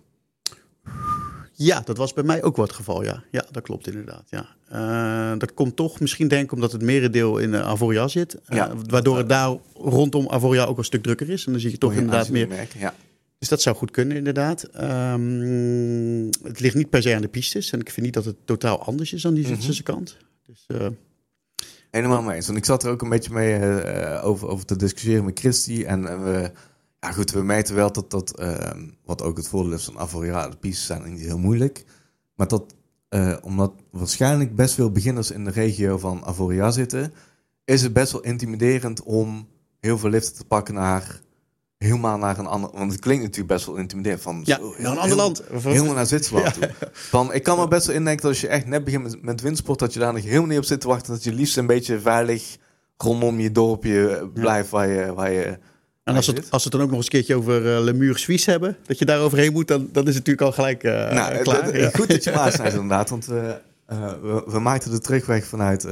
Ja, 1.56 1.80
dat 1.80 1.96
was 1.96 2.12
bij 2.12 2.24
mij 2.24 2.42
ook 2.42 2.56
wel 2.56 2.64
het 2.64 2.74
geval, 2.74 3.04
ja. 3.04 3.22
Ja, 3.30 3.44
dat 3.50 3.62
klopt 3.62 3.86
inderdaad, 3.86 4.24
ja. 4.30 4.46
Uh, 4.72 5.38
dat 5.38 5.54
komt 5.54 5.76
toch 5.76 6.00
misschien 6.00 6.28
denk 6.28 6.44
ik 6.44 6.52
omdat 6.52 6.72
het 6.72 6.82
merendeel 6.82 7.38
in 7.38 7.52
uh, 7.52 7.60
Avoria 7.60 8.08
zit. 8.08 8.34
Uh, 8.34 8.56
ja, 8.56 8.72
waardoor 8.88 9.16
het 9.16 9.28
daar 9.28 9.56
rondom 9.74 10.28
Avoria 10.28 10.64
ook 10.64 10.78
een 10.78 10.84
stuk 10.84 11.02
drukker 11.02 11.30
is. 11.30 11.46
En 11.46 11.52
dan 11.52 11.60
zie 11.60 11.70
je 11.70 11.78
toch 11.78 11.92
inderdaad 11.92 12.28
meer... 12.28 12.48
Merken, 12.48 12.80
ja. 12.80 12.94
Dus 13.38 13.48
dat 13.48 13.62
zou 13.62 13.76
goed 13.76 13.90
kunnen, 13.90 14.16
inderdaad. 14.16 14.68
Um, 14.80 16.28
het 16.42 16.60
ligt 16.60 16.74
niet 16.74 16.90
per 16.90 17.02
se 17.02 17.14
aan 17.14 17.22
de 17.22 17.28
pistes. 17.28 17.70
En 17.70 17.80
ik 17.80 17.90
vind 17.90 18.06
niet 18.06 18.14
dat 18.14 18.24
het 18.24 18.36
totaal 18.44 18.82
anders 18.82 19.12
is 19.12 19.22
dan 19.22 19.34
die 19.34 19.46
Zwitserse 19.46 19.82
mm 19.86 19.94
-hmm. 19.94 20.04
kant. 20.04 20.16
Dus, 20.46 20.66
Helemaal 21.90 22.22
mee 22.22 22.36
eens. 22.36 22.46
Want 22.46 22.58
ik 22.58 22.64
zat 22.64 22.84
er 22.84 22.90
ook 22.90 23.02
een 23.02 23.08
beetje 23.08 23.32
mee 23.32 23.60
over, 24.22 24.48
over 24.48 24.64
te 24.66 24.76
discussiëren 24.76 25.24
met 25.24 25.38
Christy. 25.38 25.84
En 25.84 26.02
we 26.24 26.50
ja, 27.04 27.12
goed, 27.12 27.30
we 27.30 27.42
meten 27.42 27.74
wel 27.74 27.92
dat 27.92 28.10
dat, 28.10 28.40
uh, 28.40 28.70
wat 29.04 29.22
ook 29.22 29.36
het 29.36 29.48
voordeel 29.48 29.72
is 29.72 29.84
van 29.84 30.08
de 30.50 30.56
pistes 30.60 30.86
zijn 30.86 31.12
niet 31.12 31.20
heel 31.20 31.38
moeilijk. 31.38 31.84
Maar 32.34 32.48
dat, 32.48 32.74
uh, 33.10 33.36
omdat 33.42 33.72
waarschijnlijk 33.90 34.54
best 34.54 34.74
veel 34.74 34.90
beginners 34.90 35.30
in 35.30 35.44
de 35.44 35.50
regio 35.50 35.98
van 35.98 36.24
Avoria 36.24 36.70
zitten, 36.70 37.12
is 37.64 37.82
het 37.82 37.92
best 37.92 38.12
wel 38.12 38.20
intimiderend 38.20 39.02
om 39.02 39.48
heel 39.80 39.98
veel 39.98 40.10
liften 40.10 40.34
te 40.34 40.44
pakken 40.44 40.74
naar 40.74 41.20
helemaal 41.78 42.18
naar 42.18 42.38
een 42.38 42.46
ander. 42.46 42.70
Want 42.72 42.92
het 42.92 43.00
klinkt 43.00 43.22
natuurlijk 43.22 43.54
best 43.54 43.66
wel 43.66 43.76
intimiderend 43.76 44.22
van 44.22 44.40
ja, 44.44 44.56
zo, 44.56 44.74
naar 44.78 44.92
een 44.92 44.98
ander 44.98 45.16
land. 45.16 45.42
Helemaal 45.50 45.94
naar 45.94 46.06
Zwitserland 46.06 46.54
toe. 46.54 46.70
Van, 46.92 47.32
ik 47.32 47.42
kan 47.42 47.58
me 47.58 47.68
best 47.68 47.86
wel 47.86 47.96
indenken 47.96 48.22
dat 48.22 48.30
als 48.30 48.40
je 48.40 48.48
echt 48.48 48.66
net 48.66 48.84
begint 48.84 49.02
met, 49.02 49.22
met 49.22 49.40
windsport, 49.40 49.78
dat 49.78 49.92
je 49.92 49.98
daar 50.00 50.12
nog 50.12 50.22
helemaal 50.22 50.46
niet 50.46 50.58
op 50.58 50.64
zit 50.64 50.80
te 50.80 50.88
wachten. 50.88 51.12
Dat 51.12 51.24
je 51.24 51.32
liefst 51.32 51.56
een 51.56 51.66
beetje 51.66 52.00
veilig 52.00 52.56
rondom 52.96 53.40
je 53.40 53.52
dorpje 53.52 54.30
blijft 54.34 54.70
waar 54.70 54.88
je, 54.88 55.14
waar 55.14 55.30
je 55.30 55.58
en 56.04 56.16
als, 56.16 56.26
het, 56.26 56.50
als 56.50 56.64
we 56.64 56.68
het 56.68 56.72
dan 56.72 56.80
ook 56.80 56.88
nog 56.88 56.96
eens 56.96 57.04
een 57.04 57.12
keertje 57.12 57.34
over 57.34 57.76
uh, 57.76 57.84
Lemur 57.84 58.18
Suisse 58.18 58.50
hebben, 58.50 58.76
dat 58.86 58.98
je 58.98 59.04
daar 59.04 59.20
overheen 59.20 59.52
moet, 59.52 59.68
dan, 59.68 59.88
dan 59.92 60.06
is 60.08 60.14
het 60.14 60.26
natuurlijk 60.26 60.46
al 60.46 60.52
gelijk 60.52 60.82
uh, 60.82 61.12
nou, 61.12 61.42
klaar. 61.42 61.78
ja. 61.78 61.90
Goed 61.90 62.08
dat 62.08 62.24
je 62.24 62.32
maas 62.36 62.54
zijn 62.54 62.72
inderdaad, 62.72 63.10
want 63.10 63.26
we, 63.26 63.60
uh, 63.92 64.12
we, 64.22 64.44
we, 64.46 64.58
maakten 64.58 64.90
de 64.90 65.00
terugweg 65.00 65.46
vanuit 65.46 65.86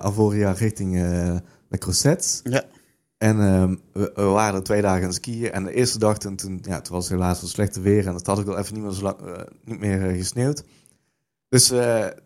Avoria 0.00 0.52
richting 0.52 0.92
de 1.68 1.78
Crozet. 1.78 2.40
Ja. 2.44 2.64
En 3.18 3.40
ehm, 3.40 3.74
we, 3.92 4.12
we, 4.14 4.22
waren 4.22 4.62
twee 4.62 4.82
dagen 4.82 5.00
aan 5.00 5.06
het 5.06 5.14
skiën 5.14 5.52
en 5.52 5.64
de 5.64 5.72
eerste 5.72 5.98
dag, 5.98 6.18
toen, 6.18 6.36
toen, 6.36 6.58
ja, 6.62 6.80
toen 6.80 6.94
was 6.94 7.08
het 7.08 7.18
helaas 7.18 7.40
wel 7.40 7.50
slechte 7.50 7.80
weer 7.80 8.06
en 8.06 8.14
het 8.14 8.26
had 8.26 8.38
ook 8.38 8.48
al 8.48 8.58
even 8.58 8.74
niet 8.74 8.82
meer, 8.82 8.92
zo 8.92 9.02
lang, 9.02 9.16
niet 9.64 9.78
meer 9.78 9.98
gesneeuwd. 9.98 10.64
Dus 11.48 11.68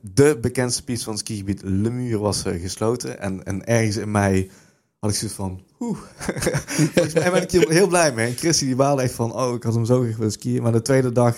de 0.00 0.38
bekendste 0.40 0.84
piste 0.84 1.04
van 1.04 1.12
het 1.12 1.22
skigebied 1.22 1.62
Lemur 1.64 2.18
was 2.18 2.42
gesloten 2.42 3.20
en, 3.20 3.44
en 3.44 3.66
ergens 3.66 3.96
in 3.96 4.10
mei 4.10 4.50
had 5.00 5.10
ik 5.10 5.16
zoiets 5.16 5.36
van, 5.36 5.60
oeh. 5.80 5.98
Mij 7.14 7.30
ben 7.30 7.42
ik 7.42 7.50
heel 7.50 7.86
blij 7.86 8.12
mee. 8.12 8.26
En 8.26 8.36
Christy 8.36 8.64
die 8.64 8.76
baalde 8.76 9.02
echt 9.02 9.14
van, 9.14 9.34
oh, 9.34 9.54
ik 9.54 9.62
had 9.62 9.74
hem 9.74 9.84
zo 9.84 10.00
graag 10.00 10.16
willen 10.16 10.32
skiën. 10.32 10.62
Maar 10.62 10.72
de 10.72 10.82
tweede 10.82 11.12
dag 11.12 11.36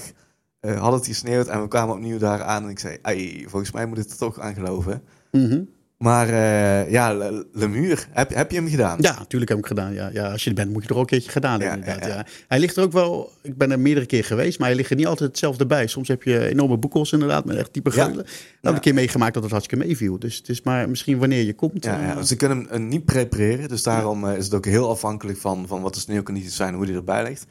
uh, 0.60 0.80
had 0.80 0.92
het 0.92 1.06
gesneeuwd 1.06 1.46
en 1.46 1.60
we 1.62 1.68
kwamen 1.68 1.94
opnieuw 1.94 2.18
daar 2.18 2.42
aan. 2.42 2.62
En 2.62 2.70
ik 2.70 2.78
zei, 2.78 3.44
volgens 3.48 3.72
mij 3.72 3.86
moet 3.86 3.98
ik 3.98 4.10
er 4.10 4.16
toch 4.16 4.40
aan 4.40 4.54
geloven. 4.54 5.02
Mm 5.30 5.68
maar 6.02 6.28
uh, 6.28 6.90
ja, 6.90 7.32
Lemur, 7.52 8.06
heb, 8.10 8.34
heb 8.34 8.50
je 8.50 8.56
hem 8.56 8.68
gedaan? 8.68 8.98
Ja, 9.00 9.18
natuurlijk 9.18 9.50
heb 9.50 9.58
ik 9.58 9.64
hem 9.64 9.76
gedaan. 9.76 9.92
Ja. 9.92 10.10
Ja, 10.12 10.30
als 10.30 10.44
je 10.44 10.50
er 10.50 10.56
bent, 10.56 10.72
moet 10.72 10.82
je 10.82 10.88
er 10.88 10.94
ook 10.94 11.00
een 11.00 11.06
keertje 11.06 11.30
gedaan 11.30 11.60
ja, 11.60 11.72
inderdaad. 11.72 12.06
Ja, 12.06 12.26
Hij 12.48 12.58
ligt 12.58 12.76
er 12.76 12.82
ook 12.82 12.92
wel, 12.92 13.32
ik 13.42 13.56
ben 13.56 13.70
er 13.70 13.80
meerdere 13.80 14.06
keer 14.06 14.24
geweest, 14.24 14.58
maar 14.58 14.68
hij 14.68 14.76
ligt 14.76 14.90
er 14.90 14.96
niet 14.96 15.06
altijd 15.06 15.30
hetzelfde 15.30 15.66
bij. 15.66 15.86
Soms 15.86 16.08
heb 16.08 16.22
je 16.22 16.48
enorme 16.48 16.76
boekels 16.76 17.12
inderdaad, 17.12 17.44
met 17.44 17.56
echt 17.56 17.72
diepe 17.72 17.90
geulen. 17.90 18.14
Dan 18.14 18.24
heb 18.60 18.70
ik 18.70 18.74
een 18.74 18.80
keer 18.80 18.94
meegemaakt 18.94 19.34
dat 19.34 19.42
het 19.42 19.52
hartstikke 19.52 19.84
meeviel. 19.86 20.18
Dus 20.18 20.36
het 20.36 20.48
is 20.48 20.62
maar 20.62 20.88
misschien 20.88 21.18
wanneer 21.18 21.44
je 21.44 21.54
komt. 21.54 21.84
Ja, 21.84 22.00
ja. 22.00 22.22
Ze 22.22 22.36
kunnen 22.36 22.66
hem 22.70 22.88
niet 22.88 23.04
prepareren, 23.04 23.68
dus 23.68 23.82
daarom 23.82 24.26
is 24.28 24.44
het 24.44 24.54
ook 24.54 24.64
heel 24.64 24.90
afhankelijk 24.90 25.38
van, 25.38 25.66
van 25.68 25.82
wat 25.82 25.94
de 25.94 26.00
sneeuwcondities 26.00 26.56
zijn, 26.56 26.74
hoe 26.74 26.86
die 26.86 26.94
erbij 26.94 27.22
ligt. 27.22 27.46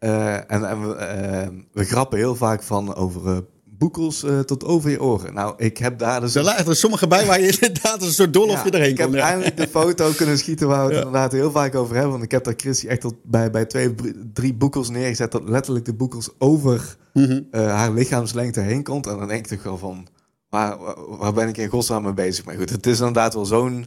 Uh, 0.00 0.34
en, 0.34 0.68
en 0.68 0.88
we, 0.88 1.64
we 1.72 1.84
grappen 1.84 2.18
heel 2.18 2.34
vaak 2.34 2.62
van 2.62 2.94
over 2.94 3.44
boekels 3.84 4.24
uh, 4.24 4.40
tot 4.40 4.64
over 4.64 4.90
je 4.90 5.02
oren. 5.02 5.34
Nou, 5.34 5.54
ik 5.56 5.78
heb 5.78 5.98
daar 5.98 6.20
dus... 6.20 6.34
Er 6.34 6.42
lagen 6.42 6.66
er 6.66 6.76
sommige 6.76 7.06
bij 7.06 7.26
waar 7.26 7.40
je 7.40 7.46
inderdaad 7.60 8.02
een 8.02 8.12
soort 8.12 8.32
dolfje 8.32 8.70
ja, 8.70 8.78
erheen 8.78 8.90
Ik 8.90 8.98
heb 8.98 9.14
eindelijk 9.14 9.56
de 9.56 9.68
foto 9.68 10.10
kunnen 10.16 10.38
schieten 10.38 10.68
waar 10.68 10.86
we 10.86 10.94
het 10.94 11.04
inderdaad 11.04 11.32
heel 11.32 11.50
vaak 11.50 11.74
over 11.74 11.94
hebben. 11.94 12.12
Want 12.12 12.24
ik 12.24 12.30
heb 12.30 12.44
daar 12.44 12.54
Chrissy 12.56 12.86
echt 12.86 13.00
tot 13.00 13.14
bij, 13.22 13.50
bij 13.50 13.64
twee, 13.64 13.94
drie 14.32 14.54
boekels 14.54 14.90
neergezet... 14.90 15.32
dat 15.32 15.48
letterlijk 15.48 15.84
de 15.84 15.94
boekels 15.94 16.30
over 16.38 16.96
mm 17.12 17.24
-hmm. 17.24 17.48
uh, 17.50 17.66
haar 17.66 17.92
lichaamslengte 17.92 18.60
heen 18.60 18.82
komt. 18.82 19.06
En 19.06 19.18
dan 19.18 19.28
denk 19.28 19.46
ik 19.46 19.50
toch 19.50 19.62
wel 19.62 19.78
van... 19.78 20.06
Waar, 20.48 20.78
waar 21.18 21.32
ben 21.32 21.48
ik 21.48 21.56
in 21.56 21.68
godsnaam 21.68 22.02
mee 22.02 22.14
bezig? 22.14 22.44
Maar 22.44 22.56
goed, 22.56 22.70
het 22.70 22.86
is 22.86 22.98
inderdaad 22.98 23.34
wel 23.34 23.44
zo'n... 23.44 23.86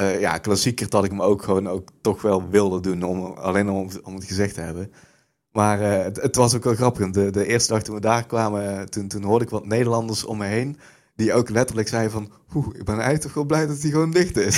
Uh, 0.00 0.20
ja, 0.20 0.38
klassieker 0.38 0.88
dat 0.88 1.04
ik 1.04 1.12
me 1.12 1.22
ook 1.22 1.42
gewoon 1.42 1.68
ook 1.68 1.88
toch 2.00 2.22
wel 2.22 2.48
wilde 2.48 2.80
doen. 2.80 3.02
Om, 3.02 3.24
alleen 3.24 3.70
om, 3.70 3.88
om 4.02 4.14
het 4.14 4.24
gezegd 4.24 4.54
te 4.54 4.60
hebben. 4.60 4.92
Maar 5.52 5.80
uh, 5.80 6.04
het, 6.04 6.22
het, 6.22 6.36
was 6.36 6.54
ook 6.54 6.64
wel 6.64 6.74
grappig. 6.74 7.10
De, 7.10 7.30
de 7.30 7.46
eerste 7.46 7.72
dag 7.72 7.82
toen 7.82 7.94
we 7.94 8.00
daar 8.00 8.26
kwamen, 8.26 8.90
toen, 8.90 9.08
toen 9.08 9.22
hoorde 9.22 9.44
ik 9.44 9.50
wat 9.50 9.66
Nederlanders 9.66 10.24
om 10.24 10.38
me 10.38 10.46
heen. 10.46 10.78
Die 11.16 11.32
ook 11.32 11.48
letterlijk 11.48 11.88
zeiden 11.88 12.10
van, 12.10 12.32
oeh, 12.54 12.66
ik 12.66 12.84
ben 12.84 12.94
eigenlijk 12.94 13.22
toch 13.22 13.34
wel 13.34 13.44
blij 13.44 13.66
dat 13.66 13.82
hij 13.82 13.90
gewoon 13.90 14.10
dicht 14.10 14.36
is. 14.36 14.56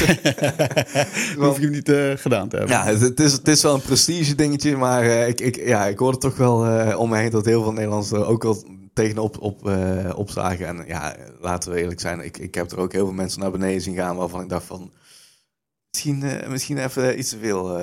Dan 1.36 1.44
hoef 1.46 1.56
je 1.56 1.62
hem 1.62 1.70
niet 1.70 1.88
uh, 1.88 2.12
gedaan 2.16 2.48
te 2.48 2.56
hebben. 2.56 2.76
Ja, 2.76 2.84
het, 2.84 3.00
het, 3.00 3.20
is, 3.20 3.32
het 3.32 3.48
is 3.48 3.62
wel 3.62 3.74
een 3.74 3.80
prestige 3.80 4.34
dingetje, 4.34 4.76
maar 4.76 5.04
uh, 5.04 5.28
ik, 5.28 5.40
ik, 5.40 5.56
ja, 5.56 5.86
ik 5.86 5.98
hoorde 5.98 6.18
toch 6.18 6.36
wel 6.36 6.56
om 6.96 7.08
me 7.10 7.16
heen 7.16 7.30
dat 7.30 7.44
heel 7.44 7.62
veel 7.62 7.72
Nederlanders 7.72 8.12
er 8.12 8.26
ook 8.26 8.42
wel 8.42 8.64
tegenop 8.92 9.40
op, 9.40 9.70
opzagen. 10.14 10.66
En 10.66 10.84
ja, 10.86 11.16
laten 11.40 11.72
we 11.72 11.80
eerlijk 11.80 12.00
zijn, 12.00 12.20
ik, 12.20 12.38
ik 12.38 12.54
heb 12.54 12.70
er 12.70 12.78
ook 12.78 12.92
heel 12.92 13.04
veel 13.04 13.14
mensen 13.14 13.40
naar 13.40 13.50
beneden 13.50 13.80
zien 13.80 13.96
gaan 13.96 14.16
waarvan 14.16 14.40
ik 14.40 14.48
dacht 14.48 14.66
van, 14.66 14.92
misschien, 15.90 16.24
misschien 16.48 16.78
even 16.78 17.18
iets 17.18 17.30
te 17.30 17.38
veel 17.38 17.80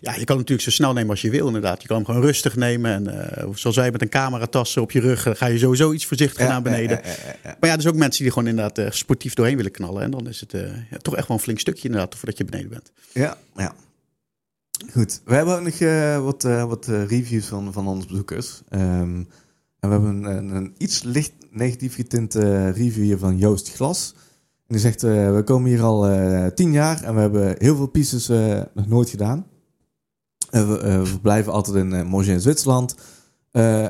ja, 0.00 0.14
je 0.16 0.24
kan 0.24 0.36
natuurlijk 0.36 0.62
zo 0.62 0.70
snel 0.70 0.92
nemen 0.92 1.10
als 1.10 1.20
je 1.20 1.30
wil, 1.30 1.46
inderdaad. 1.46 1.82
Je 1.82 1.88
kan 1.88 1.96
hem 1.96 2.04
gewoon 2.04 2.22
rustig 2.22 2.56
nemen. 2.56 2.92
En 2.92 3.14
uh, 3.44 3.54
zoals 3.54 3.76
wij 3.76 3.90
met 3.90 4.02
een 4.02 4.08
cameratas 4.08 4.76
op 4.76 4.90
je 4.90 5.00
rug, 5.00 5.26
ga 5.38 5.46
je 5.46 5.58
sowieso 5.58 5.92
iets 5.92 6.06
voorzichtiger 6.06 6.48
naar 6.48 6.62
beneden. 6.62 7.00
maar 7.42 7.70
ja, 7.70 7.74
er 7.74 7.80
zijn 7.80 7.94
ook 7.94 8.00
mensen 8.00 8.22
die 8.22 8.32
gewoon 8.32 8.48
inderdaad 8.48 8.78
uh, 8.78 8.90
sportief 8.90 9.34
doorheen 9.34 9.56
willen 9.56 9.70
knallen. 9.70 10.02
En 10.02 10.10
dan 10.10 10.28
is 10.28 10.40
het 10.40 10.52
ja, 10.90 10.96
toch 10.96 11.16
echt 11.16 11.28
wel 11.28 11.36
een 11.36 11.42
flink 11.42 11.58
stukje 11.58 11.88
inderdaad, 11.88 12.14
voordat 12.14 12.38
je 12.38 12.44
beneden 12.44 12.70
bent. 12.70 12.92
Ja, 13.12 13.38
ja. 13.56 13.74
Goed, 14.92 15.20
we 15.24 15.34
hebben 15.34 15.54
ook 15.54 15.64
nog 15.64 16.22
wat, 16.22 16.42
wat 16.42 16.86
reviews 16.86 17.46
van, 17.46 17.72
van 17.72 17.86
onze 17.86 18.06
bezoekers. 18.06 18.60
Um, 18.70 19.28
en 19.80 19.88
we 19.88 19.94
hebben 19.94 20.24
een, 20.24 20.54
een, 20.54 20.74
iets 20.78 21.02
licht 21.02 21.32
negatief 21.50 21.94
getinte 21.94 22.70
review 22.70 23.04
hier 23.04 23.18
van 23.18 23.38
Joost 23.38 23.74
Glas. 23.74 24.14
En 24.66 24.76
die 24.76 24.78
zegt, 24.78 25.02
we 25.02 25.42
komen 25.44 25.70
hier 25.70 25.82
al 25.82 26.08
tien 26.54 26.72
jaar 26.72 27.02
en 27.02 27.14
we 27.14 27.20
hebben 27.20 27.54
heel 27.58 27.76
veel 27.76 27.86
pieces 27.86 28.28
nog 28.74 28.86
nooit 28.86 29.10
gedaan. 29.10 29.46
We, 30.50 30.80
uh, 30.84 31.02
we, 31.02 31.20
blijven 31.22 31.52
altijd 31.52 31.76
in 31.76 31.92
uh, 32.14 32.28
in 32.28 32.40
Zwitserland. 32.40 32.94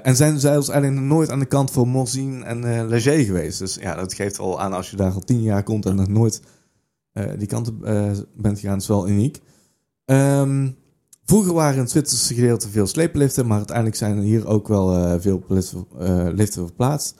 en 0.02 0.16
zijn 0.16 0.40
zelfs 0.40 0.68
eigenlijk 0.68 1.02
nooit 1.02 1.30
aan 1.30 1.38
de 1.38 1.44
kant 1.44 1.70
voor 1.70 1.88
Morzine 1.88 2.44
en 2.44 2.64
uh, 2.64 2.82
Leger 2.86 3.24
geweest. 3.24 3.58
Dus 3.58 3.74
ja, 3.74 3.94
dat 3.94 4.14
geeft 4.14 4.38
al 4.38 4.60
aan 4.60 4.72
als 4.72 4.90
je 4.90 4.96
daar 4.96 5.12
al 5.12 5.20
tien 5.20 5.42
jaar 5.42 5.62
komt 5.62 5.86
en 5.86 5.96
nog 5.96 6.08
nooit 6.08 6.42
die 7.38 7.46
kant 7.46 7.80
bent 8.36 8.58
gegaan. 8.58 8.78
is 8.78 8.86
wel 8.86 9.08
uniek. 9.08 9.40
Um, 10.04 10.76
vroeger 11.24 11.52
waren 11.52 11.74
in 11.74 11.80
het 11.80 11.90
Zwitserse 11.90 12.34
gedeelte 12.34 12.68
veel 12.68 12.86
sleepliften, 12.86 13.46
maar 13.46 13.56
uiteindelijk 13.56 13.96
zijn 13.96 14.16
er 14.16 14.22
hier 14.22 14.46
ook 14.46 14.68
wel 14.68 15.20
veel 15.20 15.44
liften, 16.34 16.66
verplaatst. 16.66 17.14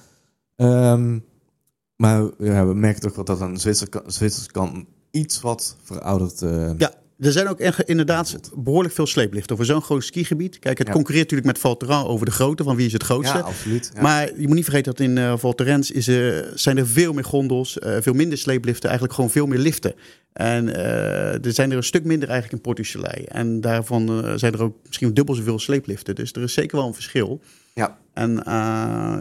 Um, 0.57 1.25
maar 1.97 2.27
we 2.37 2.73
merken 2.75 3.01
toch 3.01 3.15
wel 3.15 3.25
dat 3.25 3.41
aan 3.41 3.55
de 3.55 3.61
Zwitserse 4.07 4.51
kant 4.51 4.85
iets 5.11 5.41
wat 5.41 5.77
verouderd 5.83 6.41
ja, 6.79 7.00
er 7.21 7.33
zijn 7.33 7.49
ook 7.49 7.61
inderdaad 7.61 8.51
behoorlijk 8.55 8.95
veel 8.95 9.07
sleepliften 9.07 9.53
over 9.53 9.67
zo'n 9.67 9.83
groot 9.83 10.05
skigebied. 10.05 10.59
Kijk, 10.59 10.79
het 10.79 10.91
concurreert 10.91 11.31
natuurlijk 11.31 11.63
met 11.63 11.81
Val 11.89 12.09
over 12.09 12.27
de 12.27 12.33
grootte, 12.33 12.65
van 12.65 12.77
wie 12.77 12.87
is 12.87 12.93
het 12.93 13.03
grootste. 13.03 13.37
Ja, 13.37 13.43
absoluut. 13.43 13.93
Maar 14.01 14.41
je 14.41 14.47
moet 14.47 14.57
niet 14.57 14.65
vergeten 14.65 14.93
dat 14.93 15.01
in 15.01 15.17
uh, 15.17 15.37
Val 15.37 15.55
is, 15.55 16.09
uh, 16.09 16.39
zijn 16.55 16.79
er 16.79 16.87
veel 16.87 17.13
meer 17.13 17.25
gondels, 17.25 17.77
uh, 17.77 17.97
veel 18.01 18.13
minder 18.13 18.39
sleepliften, 18.39 18.89
eigenlijk 18.89 19.15
gewoon 19.15 19.31
veel 19.31 19.47
meer 19.47 19.59
liften. 19.59 19.95
En 20.33 20.75
er 21.45 21.53
zijn 21.53 21.71
er 21.71 21.77
een 21.77 21.83
stuk 21.83 22.05
minder 22.05 22.29
eigenlijk 22.29 22.65
in 22.65 22.75
Port 22.75 23.29
En 23.29 23.61
daarvan 23.61 24.33
zijn 24.39 24.53
er 24.53 24.63
ook 24.63 24.77
misschien 24.87 25.15
dubbel 25.15 25.35
zoveel 25.35 25.59
sleepliften. 25.59 26.15
Dus 26.15 26.33
er 26.33 26.43
is 26.43 26.53
zeker 26.53 26.77
wel 26.77 26.87
een 26.87 26.95
verschil. 26.95 27.41
Ja. 27.75 27.99
En 28.13 28.33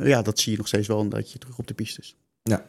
ja, 0.04 0.22
dat 0.22 0.40
zie 0.40 0.52
je 0.52 0.58
nog 0.58 0.68
steeds 0.68 0.88
wel 0.88 1.10
dat 1.10 1.32
je 1.32 1.38
terug 1.38 1.58
op 1.58 1.68
de 1.68 1.74
pistes. 1.74 2.16
Ja, 2.44 2.66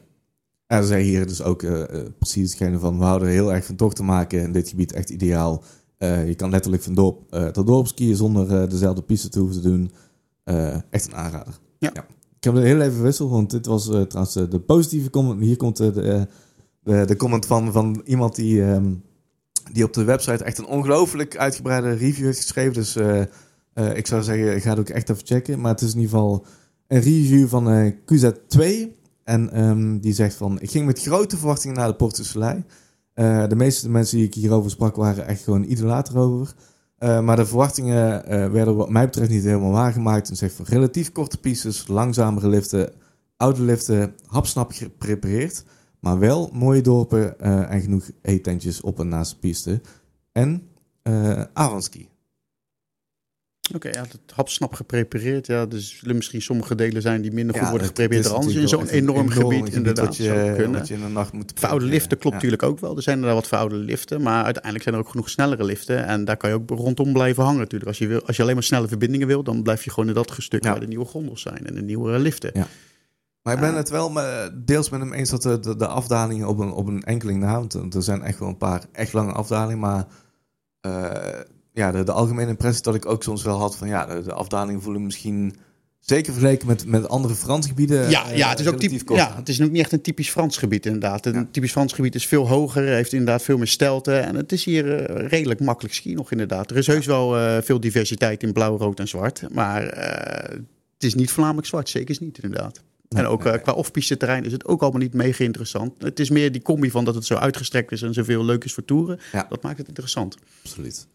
en 0.70 0.84
zei 0.84 1.04
hier 1.04 1.26
dus 1.26 1.42
ook 1.42 1.62
uh, 1.62 1.82
precies 2.18 2.50
hetgene 2.50 2.78
van... 2.78 2.98
we 2.98 3.04
houden 3.04 3.28
heel 3.28 3.52
erg 3.52 3.64
van 3.64 3.76
tochten 3.76 4.04
maken 4.04 4.42
in 4.42 4.52
dit 4.52 4.68
gebied. 4.68 4.92
Echt 4.92 5.10
ideaal. 5.10 5.62
Uh, 5.98 6.28
je 6.28 6.34
kan 6.34 6.50
letterlijk 6.50 6.82
van 6.82 6.94
dorp 6.94 7.34
uh, 7.34 7.46
tot 7.46 7.66
dorp 7.66 7.86
skiën 7.86 8.16
zonder 8.16 8.68
dezelfde 8.68 9.02
piste 9.02 9.28
te 9.28 9.38
hoeven 9.38 9.62
te 9.62 9.68
doen. 9.68 9.90
echt 10.90 11.06
een 11.06 11.14
aanrader. 11.14 11.58
Ja. 11.78 11.90
ja. 11.92 12.06
Ik 12.36 12.44
heb 12.44 12.54
het 12.54 12.62
heel 12.62 12.80
even 12.80 13.02
wissel, 13.02 13.28
want 13.28 13.50
dit 13.50 13.66
was 13.66 13.84
trouwens 13.84 14.32
de 14.32 14.60
positieve 14.66 15.10
comment. 15.10 15.40
Hier 15.40 15.56
komt 15.56 15.76
de, 15.76 16.26
de, 16.82 17.04
de, 17.04 17.16
comment 17.16 17.46
van, 17.46 17.72
van 17.72 18.02
iemand 18.04 18.34
die, 18.34 18.62
um, 18.62 19.02
die 19.72 19.84
op 19.84 19.92
de 19.92 20.04
website 20.04 20.44
echt 20.44 20.58
een 20.58 20.66
ongelooflijk 20.66 21.36
uitgebreide 21.36 21.92
review 21.92 22.24
heeft 22.24 22.40
geschreven. 22.40 22.74
Dus 22.74 22.96
ik 23.94 24.06
zou 24.06 24.22
zeggen, 24.22 24.60
ga 24.60 24.70
het 24.70 24.78
ook 24.78 24.88
echt 24.88 25.10
even 25.10 25.26
checken. 25.26 25.60
Maar 25.60 25.72
het 25.72 25.80
is 25.80 25.94
in 25.94 26.00
ieder 26.00 26.10
geval 26.10 26.46
een 26.86 27.00
review 27.00 27.48
van 27.48 27.94
QZ2... 27.94 28.98
En 29.30 29.60
um, 29.62 30.00
die 30.00 30.12
zegt 30.12 30.34
van, 30.34 30.60
ik 30.60 30.70
ging 30.70 30.86
met 30.86 31.02
grote 31.02 31.36
verwachtingen 31.36 31.76
naar 31.76 31.88
de 31.88 31.94
Porte 31.94 32.24
Soleil. 32.24 32.64
Uh, 33.14 33.46
de 33.48 33.56
meeste 33.56 33.90
mensen 33.90 34.16
die 34.16 34.26
ik 34.26 34.34
hierover 34.34 34.70
sprak 34.70 34.96
waren 34.96 35.26
echt 35.26 35.42
gewoon 35.42 35.64
idolaat 35.64 36.08
erover. 36.08 36.54
Uh, 36.98 37.20
maar 37.20 37.36
de 37.36 37.46
verwachtingen 37.46 38.24
uh, 38.24 38.50
werden 38.50 38.76
wat 38.76 38.90
mij 38.90 39.04
betreft 39.04 39.30
niet 39.30 39.42
helemaal 39.42 39.70
waargemaakt. 39.70 40.30
En 40.30 40.36
zegt 40.36 40.54
van 40.54 40.64
relatief 40.68 41.12
korte 41.12 41.38
pistes, 41.38 41.86
langzamere 41.86 42.48
liften, 42.48 42.92
oude 43.36 43.62
liften, 43.62 44.14
hapsnap 44.26 44.72
geprepareerd. 44.72 45.64
Maar 46.00 46.18
wel 46.18 46.50
mooie 46.52 46.80
dorpen 46.82 47.40
en 47.68 47.80
genoeg 47.80 48.10
eetentjes 48.22 48.80
op 48.80 49.00
en 49.00 49.08
naast 49.08 49.30
de 49.30 49.38
piste. 49.38 49.80
En 50.32 50.62
avondski. 51.52 52.09
Oké, 53.74 53.88
ja, 53.88 54.00
het 54.00 54.32
hapsnap 54.34 54.74
geprepareerd. 54.74 55.46
Ja, 55.46 55.66
dus 55.66 55.98
zullen 55.98 56.16
misschien 56.16 56.42
sommige 56.42 56.74
delen 56.74 57.02
zijn 57.02 57.22
die 57.22 57.32
minder 57.32 57.58
goed 57.58 57.68
worden 57.68 57.86
geprepareerd 57.86 58.24
dan 58.24 58.34
anders. 58.34 58.54
In 58.54 58.68
zo'n 58.68 58.88
enorm, 58.88 59.28
gebied, 59.28 59.74
inderdaad. 59.74 60.06
Dat 60.06 60.16
je, 60.16 60.54
kunnen. 60.56 60.86
je 60.86 60.94
in 60.94 61.00
de 61.00 61.08
nacht 61.08 61.32
moet 61.32 61.52
Veroude 61.54 61.84
liften 61.84 62.18
klopt 62.18 62.34
natuurlijk 62.34 62.62
ook 62.62 62.78
wel. 62.80 62.96
Er 62.96 63.02
zijn 63.02 63.22
er 63.22 63.34
wat 63.34 63.48
veroude 63.48 63.76
liften. 63.76 64.22
Maar 64.22 64.44
uiteindelijk 64.44 64.82
zijn 64.82 64.94
er 64.94 65.00
ook 65.00 65.08
genoeg 65.08 65.30
snellere 65.30 65.64
liften. 65.64 66.06
En 66.06 66.24
daar 66.24 66.36
kan 66.36 66.50
je 66.50 66.56
ook 66.56 66.70
rondom 66.70 67.12
blijven 67.12 67.42
hangen 67.42 67.58
natuurlijk. 67.58 67.88
Als 67.90 67.98
je, 67.98 68.06
wil, 68.06 68.26
als 68.26 68.36
je 68.36 68.42
alleen 68.42 68.54
maar 68.54 68.62
snelle 68.62 68.88
verbindingen 68.88 69.26
wil, 69.26 69.42
dan 69.42 69.62
blijf 69.62 69.84
je 69.84 69.90
gewoon 69.90 70.08
in 70.08 70.14
dat 70.14 70.34
stuk 70.38 70.64
waar 70.64 70.80
de 70.80 70.86
nieuwe 70.86 71.04
gondels 71.04 71.42
zijn. 71.42 71.66
En 71.66 71.74
de 71.74 71.82
nieuwe 71.82 72.18
liften. 72.18 72.50
Ja. 72.54 72.66
Maar 73.42 73.54
ik 73.54 73.60
ben 73.60 73.74
het 73.74 73.88
wel 73.88 74.12
deels 74.64 74.90
met 74.90 75.00
hem 75.00 75.12
eens 75.12 75.30
dat 75.30 75.42
de, 75.42 75.60
de, 75.60 75.76
de 75.76 75.86
afdalingen 75.86 76.48
op 76.48 76.58
een, 76.58 76.72
op 76.72 76.86
een 76.86 77.02
enkeling 77.02 77.40
na. 77.40 77.52
Want 77.52 77.94
er 77.94 78.02
zijn 78.02 78.22
echt 78.22 78.38
wel 78.38 78.48
een 78.48 78.56
paar 78.56 78.84
echt 78.92 79.12
lange 79.12 79.32
afdalingen. 79.32 79.78
Maar... 79.78 80.06
Uh, 80.86 81.40
ja, 81.72 81.92
de, 81.92 82.04
de, 82.04 82.12
algemene 82.12 82.50
impressie 82.50 82.82
dat 82.82 82.94
ik 82.94 83.06
ook 83.06 83.22
soms 83.22 83.42
wel 83.42 83.58
had 83.58 83.76
van 83.76 83.88
ja, 83.88 84.06
de, 84.06 84.22
de 84.22 84.32
afdalingen 84.32 84.82
voelen 84.82 85.04
misschien 85.04 85.56
zeker 86.00 86.32
vergeleken 86.32 86.66
met, 86.66 86.86
met 86.86 87.08
andere 87.08 87.34
Frans 87.34 87.66
gebieden. 87.66 88.10
Ja, 88.10 88.30
ja, 88.30 88.48
het 88.50 88.58
is 88.60 88.66
ook 88.66 88.78
typisch. 88.78 89.02
Ja, 89.06 89.36
het 89.36 89.48
is 89.48 89.62
ook 89.62 89.70
niet 89.70 89.80
echt 89.80 89.92
een 89.92 90.00
typisch 90.00 90.30
Frans 90.30 90.56
gebied 90.56 90.86
inderdaad. 90.86 91.26
Een 91.26 91.50
typisch 91.50 91.72
Frans 91.72 91.92
gebied 91.92 92.14
is 92.14 92.26
veel 92.26 92.48
hoger, 92.48 92.82
heeft 92.82 93.12
inderdaad 93.12 93.42
veel 93.42 93.56
meer 93.56 93.66
stelte 93.66 94.16
en 94.16 94.34
het 94.34 94.52
is 94.52 94.64
hier 94.64 95.10
uh, 95.10 95.28
redelijk 95.28 95.60
makkelijk 95.60 95.94
ski 95.94 96.14
nog 96.14 96.30
inderdaad. 96.30 96.70
Er 96.70 96.76
is 96.76 96.86
heus 96.86 97.06
wel 97.06 97.38
uh, 97.38 97.58
veel 97.62 97.80
diversiteit 97.80 98.42
in 98.42 98.52
blauw, 98.52 98.76
rood 98.76 98.98
en 99.00 99.08
zwart, 99.08 99.42
maar 99.52 99.82
uh, 99.82 100.58
het 100.94 101.04
is 101.04 101.14
niet 101.14 101.30
voornamelijk 101.30 101.66
zwart, 101.66 101.88
zeker 101.88 102.10
is 102.10 102.18
niet 102.18 102.38
inderdaad. 102.42 102.82
en 103.08 103.26
ook 103.26 103.44
nee, 103.44 103.60
qua 103.60 103.72
off-piste 103.72 104.16
terrein 104.16 104.44
is 104.44 104.52
het 104.52 104.66
ook 104.66 104.82
allemaal 104.82 105.00
niet 105.00 105.14
mega 105.14 105.44
interessant. 105.44 105.92
Het 105.98 106.20
is 106.20 106.30
meer 106.30 106.52
die 106.52 106.62
combi 106.62 106.90
van 106.90 107.04
dat 107.04 107.14
het 107.14 107.24
zo 107.24 107.34
uitgestrekt 107.34 107.92
is 107.92 108.02
en 108.02 108.14
zoveel 108.14 108.44
leuk 108.44 108.64
is 108.64 108.74
voor 108.74 108.84
toeren. 108.84 109.20
Ja. 109.32 109.46
Dat 109.48 109.62
maakt 109.62 109.78
het 109.78 109.88
interessant. 109.88 110.36
Absoluut. 110.64 111.06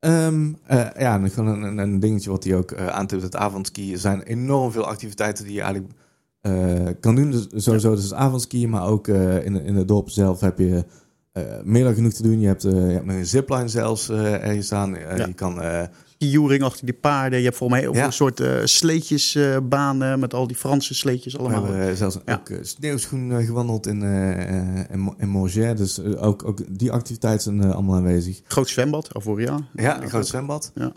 Um, 0.00 0.58
uh, 0.70 0.86
ja, 0.98 1.14
en 1.14 1.46
een, 1.46 1.78
een, 1.78 2.00
dingetje 2.00 2.30
wat 2.30 2.44
hij 2.44 2.56
ook 2.56 2.70
uh, 2.70 2.86
aantipt, 2.86 3.22
het 3.22 3.36
avondskiën. 3.36 3.92
Er 3.92 3.98
zijn 3.98 4.22
enorm 4.22 4.72
veel 4.72 4.86
activiteiten 4.86 5.44
die 5.44 5.54
je 5.54 5.60
eigenlijk 5.60 5.94
uh, 6.42 6.88
kan 7.00 7.14
doen. 7.14 7.30
Dus 7.30 7.46
sowieso 7.54 7.94
dus 7.94 8.14
avondskiën, 8.14 8.70
maar 8.70 8.86
ook 8.86 9.08
in, 9.08 9.64
in 9.64 9.74
het 9.74 9.88
dorp 9.88 10.10
zelf 10.10 10.40
heb 10.40 10.58
je 10.58 10.84
meer 11.64 11.84
dan 11.84 11.94
genoeg 11.94 12.12
te 12.12 12.22
doen. 12.22 12.40
Je 12.40 12.46
hebt, 12.46 12.62
je 12.62 12.68
hebt 12.68 13.08
een 13.08 13.26
zipline 13.26 13.68
zelfs 13.68 14.10
ergens 14.10 14.66
staan. 14.66 14.94
Ja. 14.94 15.26
Je 15.26 15.34
kan 15.34 15.62
skijoering 16.04 16.62
achter 16.62 16.86
die 16.86 16.94
paarden. 16.94 17.38
Je 17.38 17.44
hebt 17.44 17.56
volgens 17.56 17.80
mij 17.80 17.88
ook 17.88 17.96
een 17.96 18.12
soort 18.12 18.40
uh, 18.40 18.60
sleetjesbanen 18.64 20.18
met 20.18 20.34
al 20.34 20.46
die 20.46 20.56
Franse 20.56 20.94
sleetjes 20.94 21.38
allemaal. 21.38 21.62
We 21.62 21.72
hebben 21.72 21.96
zelfs 21.96 22.18
ook 22.26 22.50
sneeuwschoen 22.60 23.44
gewandeld 23.44 23.86
in, 23.86 24.02
in, 24.02 25.14
in 25.18 25.28
Morges. 25.28 25.76
Dus 25.76 26.16
ook, 26.16 26.44
ook 26.44 26.78
die 26.78 26.92
activiteiten 26.92 27.42
zijn 27.42 27.72
allemaal 27.72 27.96
aanwezig. 27.96 28.40
Groot 28.44 28.68
zwembad, 28.68 29.14
Avoria. 29.14 29.58
Ja, 29.74 30.02
een 30.02 30.08
groot 30.08 30.26
zwembad. 30.26 30.72
Ja. 30.74 30.92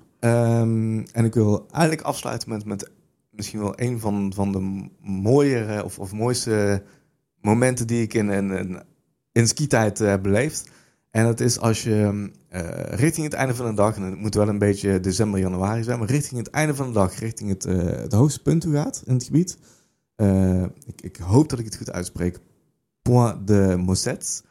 Um, 0.60 1.06
en 1.12 1.26
ik 1.26 1.34
wil 1.34 1.68
eigenlijk 1.72 2.08
afsluiten 2.08 2.50
met, 2.50 2.66
met 2.66 2.90
misschien 3.30 3.60
wel 3.60 3.74
een 3.76 4.00
van, 4.00 4.32
van 4.36 4.52
de 4.52 4.90
mooiere 5.02 5.84
of, 5.84 6.00
of 6.00 6.12
mooiste 6.12 6.84
momenten 7.42 7.88
die 7.88 8.02
ik 8.02 8.14
in, 8.14 8.30
in, 8.30 8.52
in, 8.52 8.82
in 9.34 9.48
skitijd 9.48 9.98
heb 9.98 10.24
beleefd. 10.24 10.70
En 11.12 11.26
dat 11.26 11.40
is 11.40 11.60
als 11.60 11.84
je 11.84 12.32
uh, 12.52 12.60
richting 12.90 13.26
het 13.26 13.36
einde 13.36 13.56
van 13.56 13.66
de 13.66 13.74
dag, 13.74 13.96
en 13.96 14.02
het 14.02 14.20
moet 14.20 14.36
wel 14.36 14.48
een 14.48 14.58
beetje 14.58 15.00
december, 15.00 15.40
januari 15.40 15.84
zijn, 15.84 16.00
maar 16.00 16.08
richting 16.08 16.40
het 16.40 16.50
einde 16.50 16.76
van 16.76 16.88
de 16.88 16.94
dag, 16.94 17.20
richting 17.20 17.50
het, 17.50 17.66
uh, 17.66 17.86
het 17.86 18.12
hoogste 18.12 18.42
punt 18.42 18.62
toe 18.62 18.74
gaat 18.74 19.04
in 19.06 19.14
het 19.14 19.24
gebied. 19.24 19.58
Uh, 20.18 20.64
ik, 20.64 21.02
ik, 21.02 21.16
hoop 21.16 21.50
dat 21.50 21.60
ik 21.60 21.66
het 21.66 21.78
goed 21.78 21.92
uitspreek. 21.92 22.40
Point 23.02 23.48
de 23.48 23.76
Mossets. 23.78 24.44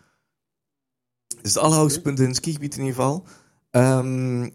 Het 1.36 1.46
is 1.46 1.54
het 1.54 1.62
allerhoogste 1.62 2.02
punt 2.02 2.20
in 2.20 2.26
het 2.26 2.36
skigebied 2.36 2.74
in 2.74 2.80
ieder 2.84 2.94
geval. 2.94 3.24
Um, 3.70 4.52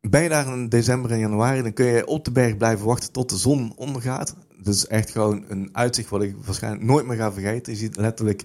ben 0.00 0.22
je 0.22 0.28
daar 0.28 0.46
in 0.46 0.68
december 0.68 1.10
en 1.10 1.18
januari, 1.18 1.62
dan 1.62 1.72
kun 1.72 1.86
je 1.86 2.06
op 2.06 2.24
de 2.24 2.32
berg 2.32 2.56
blijven 2.56 2.86
wachten 2.86 3.12
tot 3.12 3.28
de 3.28 3.36
zon 3.36 3.72
ondergaat. 3.76 4.34
Dus 4.62 4.86
echt 4.86 5.10
gewoon 5.10 5.44
een 5.48 5.68
uitzicht 5.72 6.08
wat 6.08 6.22
ik 6.22 6.36
waarschijnlijk 6.44 6.84
nooit 6.84 7.06
meer 7.06 7.16
ga 7.16 7.32
vergeten. 7.32 7.72
Je 7.72 7.78
ziet 7.78 7.96
letterlijk 7.96 8.44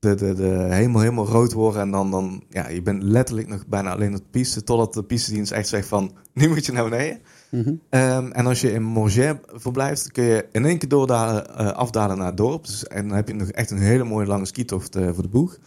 de, 0.00 0.14
de, 0.14 0.34
de 0.34 0.66
hemel 0.70 1.00
helemaal 1.00 1.26
rood 1.26 1.52
worden. 1.52 1.80
En 1.80 1.90
dan, 1.90 2.10
dan 2.10 2.42
ja, 2.48 2.68
je 2.68 2.82
bent 2.82 3.02
letterlijk 3.02 3.48
nog 3.48 3.66
bijna 3.66 3.92
alleen 3.92 4.14
op 4.14 4.18
de 4.18 4.30
piste. 4.30 4.62
Totdat 4.62 4.94
de 4.94 5.02
pistedienst 5.02 5.52
echt 5.52 5.68
zegt 5.68 5.88
van, 5.88 6.12
nu 6.34 6.48
moet 6.48 6.66
je 6.66 6.72
naar 6.72 6.88
beneden. 6.88 7.20
Mm 7.50 7.62
-hmm. 7.62 8.00
um, 8.00 8.32
en 8.32 8.46
als 8.46 8.60
je 8.60 8.72
in 8.72 8.82
Morges 8.82 9.34
verblijft, 9.46 10.12
kun 10.12 10.24
je 10.24 10.46
in 10.52 10.64
één 10.64 10.78
keer 10.78 10.88
doordalen, 10.88 11.46
uh, 11.50 11.70
afdalen 11.70 12.18
naar 12.18 12.26
het 12.26 12.36
dorp. 12.36 12.66
Dus, 12.66 12.86
en 12.86 13.08
dan 13.08 13.16
heb 13.16 13.28
je 13.28 13.34
nog 13.34 13.48
echt 13.48 13.70
een 13.70 13.78
hele 13.78 14.04
mooie 14.04 14.26
lange 14.26 14.46
skitocht 14.46 14.96
uh, 14.96 15.12
voor 15.12 15.22
de 15.22 15.28
boeg. 15.28 15.58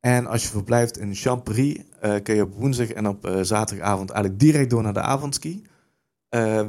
En 0.00 0.26
als 0.26 0.42
je 0.42 0.48
verblijft 0.48 0.98
in 0.98 1.14
Champéry, 1.14 1.84
uh, 2.04 2.14
kun 2.22 2.34
je 2.34 2.42
op 2.42 2.54
woensdag 2.54 2.92
en 2.92 3.08
op 3.08 3.38
zaterdagavond 3.42 4.10
eigenlijk 4.10 4.40
direct 4.40 4.70
door 4.70 4.82
naar 4.82 4.92
de 4.92 5.00
avondski. 5.00 5.62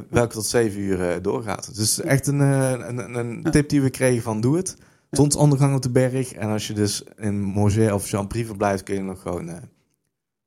welke 0.09 0.33
tot 0.33 0.45
7 0.45 0.79
uur 0.79 1.21
doorgaat. 1.21 1.75
Dus 1.75 2.01
echt 2.01 2.27
een, 2.27 2.39
een, 2.39 3.15
een 3.15 3.43
tip 3.51 3.69
die 3.69 3.81
we 3.81 3.89
kregen 3.89 4.23
van 4.23 4.41
doe 4.41 4.57
het 4.57 4.77
zonsondergang 5.11 5.75
op 5.75 5.81
de 5.81 5.89
berg. 5.89 6.33
En 6.33 6.49
als 6.49 6.67
je 6.67 6.73
dus 6.73 7.03
in 7.17 7.41
Morges 7.41 7.91
of 7.91 8.09
Jean-Prix 8.09 8.47
verblijft, 8.47 8.83
kun 8.83 8.95
je 8.95 9.01
nog 9.01 9.21
gewoon... 9.21 9.47
Uh, 9.47 9.55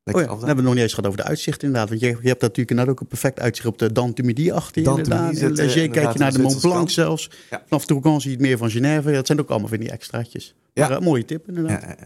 lekker 0.04 0.24
oh 0.24 0.30
ja, 0.30 0.38
dan 0.38 0.46
hebben 0.46 0.56
we 0.56 0.62
nog 0.62 0.72
niet 0.72 0.82
eens 0.82 0.94
gehad 0.94 1.06
over 1.06 1.22
de 1.22 1.28
uitzicht 1.28 1.62
inderdaad. 1.62 1.88
Want 1.88 2.00
je, 2.00 2.06
je 2.06 2.28
hebt 2.28 2.40
natuurlijk 2.40 2.70
inderdaad 2.70 2.94
ook 2.94 3.00
een 3.00 3.06
perfect 3.06 3.40
uitzicht 3.40 3.66
op 3.66 3.78
de 4.16 4.22
Midi 4.22 4.50
achter 4.50 4.82
je 4.82 4.88
inderdaad. 4.88 5.36
Zit, 5.36 5.58
in 5.58 5.90
kijk 5.90 6.12
je 6.12 6.18
naar 6.18 6.32
de 6.32 6.42
Mont 6.42 6.60
Blanc 6.60 6.90
zelfs. 6.90 7.30
Ja. 7.50 7.62
Vanaf 7.66 7.86
Tourcoing 7.86 8.22
zie 8.22 8.30
je 8.30 8.36
het 8.36 8.46
meer 8.46 8.58
van 8.58 8.70
Genève. 8.70 9.12
Dat 9.12 9.26
zijn 9.26 9.40
ook 9.40 9.48
allemaal 9.48 9.68
van 9.68 9.78
die 9.78 9.90
extraatjes. 9.90 10.54
Ja. 10.72 10.88
Maar, 10.88 10.98
uh, 10.98 11.04
mooie 11.04 11.24
tip 11.24 11.48
inderdaad. 11.48 11.82
Ja, 11.82 11.96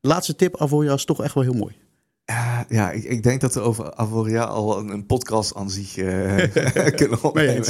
Laatste 0.00 0.36
tip, 0.36 0.56
Avoria 0.56 0.92
is 0.92 1.04
toch 1.04 1.22
echt 1.22 1.34
wel 1.34 1.42
heel 1.42 1.52
mooi. 1.52 1.76
Ja, 2.24 2.64
ja 2.68 2.90
ik, 2.90 3.04
ik, 3.04 3.22
denk 3.22 3.40
dat 3.40 3.54
we 3.54 3.60
over 3.60 3.94
Avoria 3.94 4.44
al 4.44 4.78
een, 4.78 4.88
een 4.88 5.06
podcast 5.06 5.54
aan 5.54 5.70
zich 5.70 5.96
uh, 5.96 6.36
kunnen 7.00 7.22
opnemen. 7.22 7.62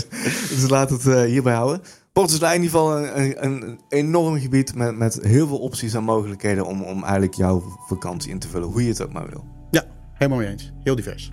dus 0.49 0.69
laat 0.69 0.91
het 0.91 1.03
hierbij 1.03 1.55
houden. 1.55 1.83
Port 2.17 2.31
is 2.31 2.41
in 2.41 2.53
ieder 2.53 2.63
geval 2.63 2.99
een, 2.99 3.45
een, 3.45 3.81
enorm 3.89 4.41
gebied 4.41 4.75
met, 4.75 4.97
met 4.97 5.19
heel 5.23 5.47
veel 5.47 5.59
opties 5.59 5.95
en 5.95 6.05
mogelijkheden 6.05 6.67
om, 6.67 6.83
om 6.83 7.03
eigenlijk 7.03 7.35
jouw 7.35 7.63
vakantie 7.87 8.31
in 8.31 8.39
te 8.39 8.49
vullen, 8.49 8.69
hoe 8.69 8.83
je 8.83 8.89
het 8.89 9.03
ook 9.03 9.13
maar 9.13 9.29
wil. 9.29 9.45
Ja, 9.71 9.85
helemaal 10.13 10.39
mee 10.39 10.49
eens. 10.49 10.73
Heel 10.83 10.97
divers. 10.97 11.31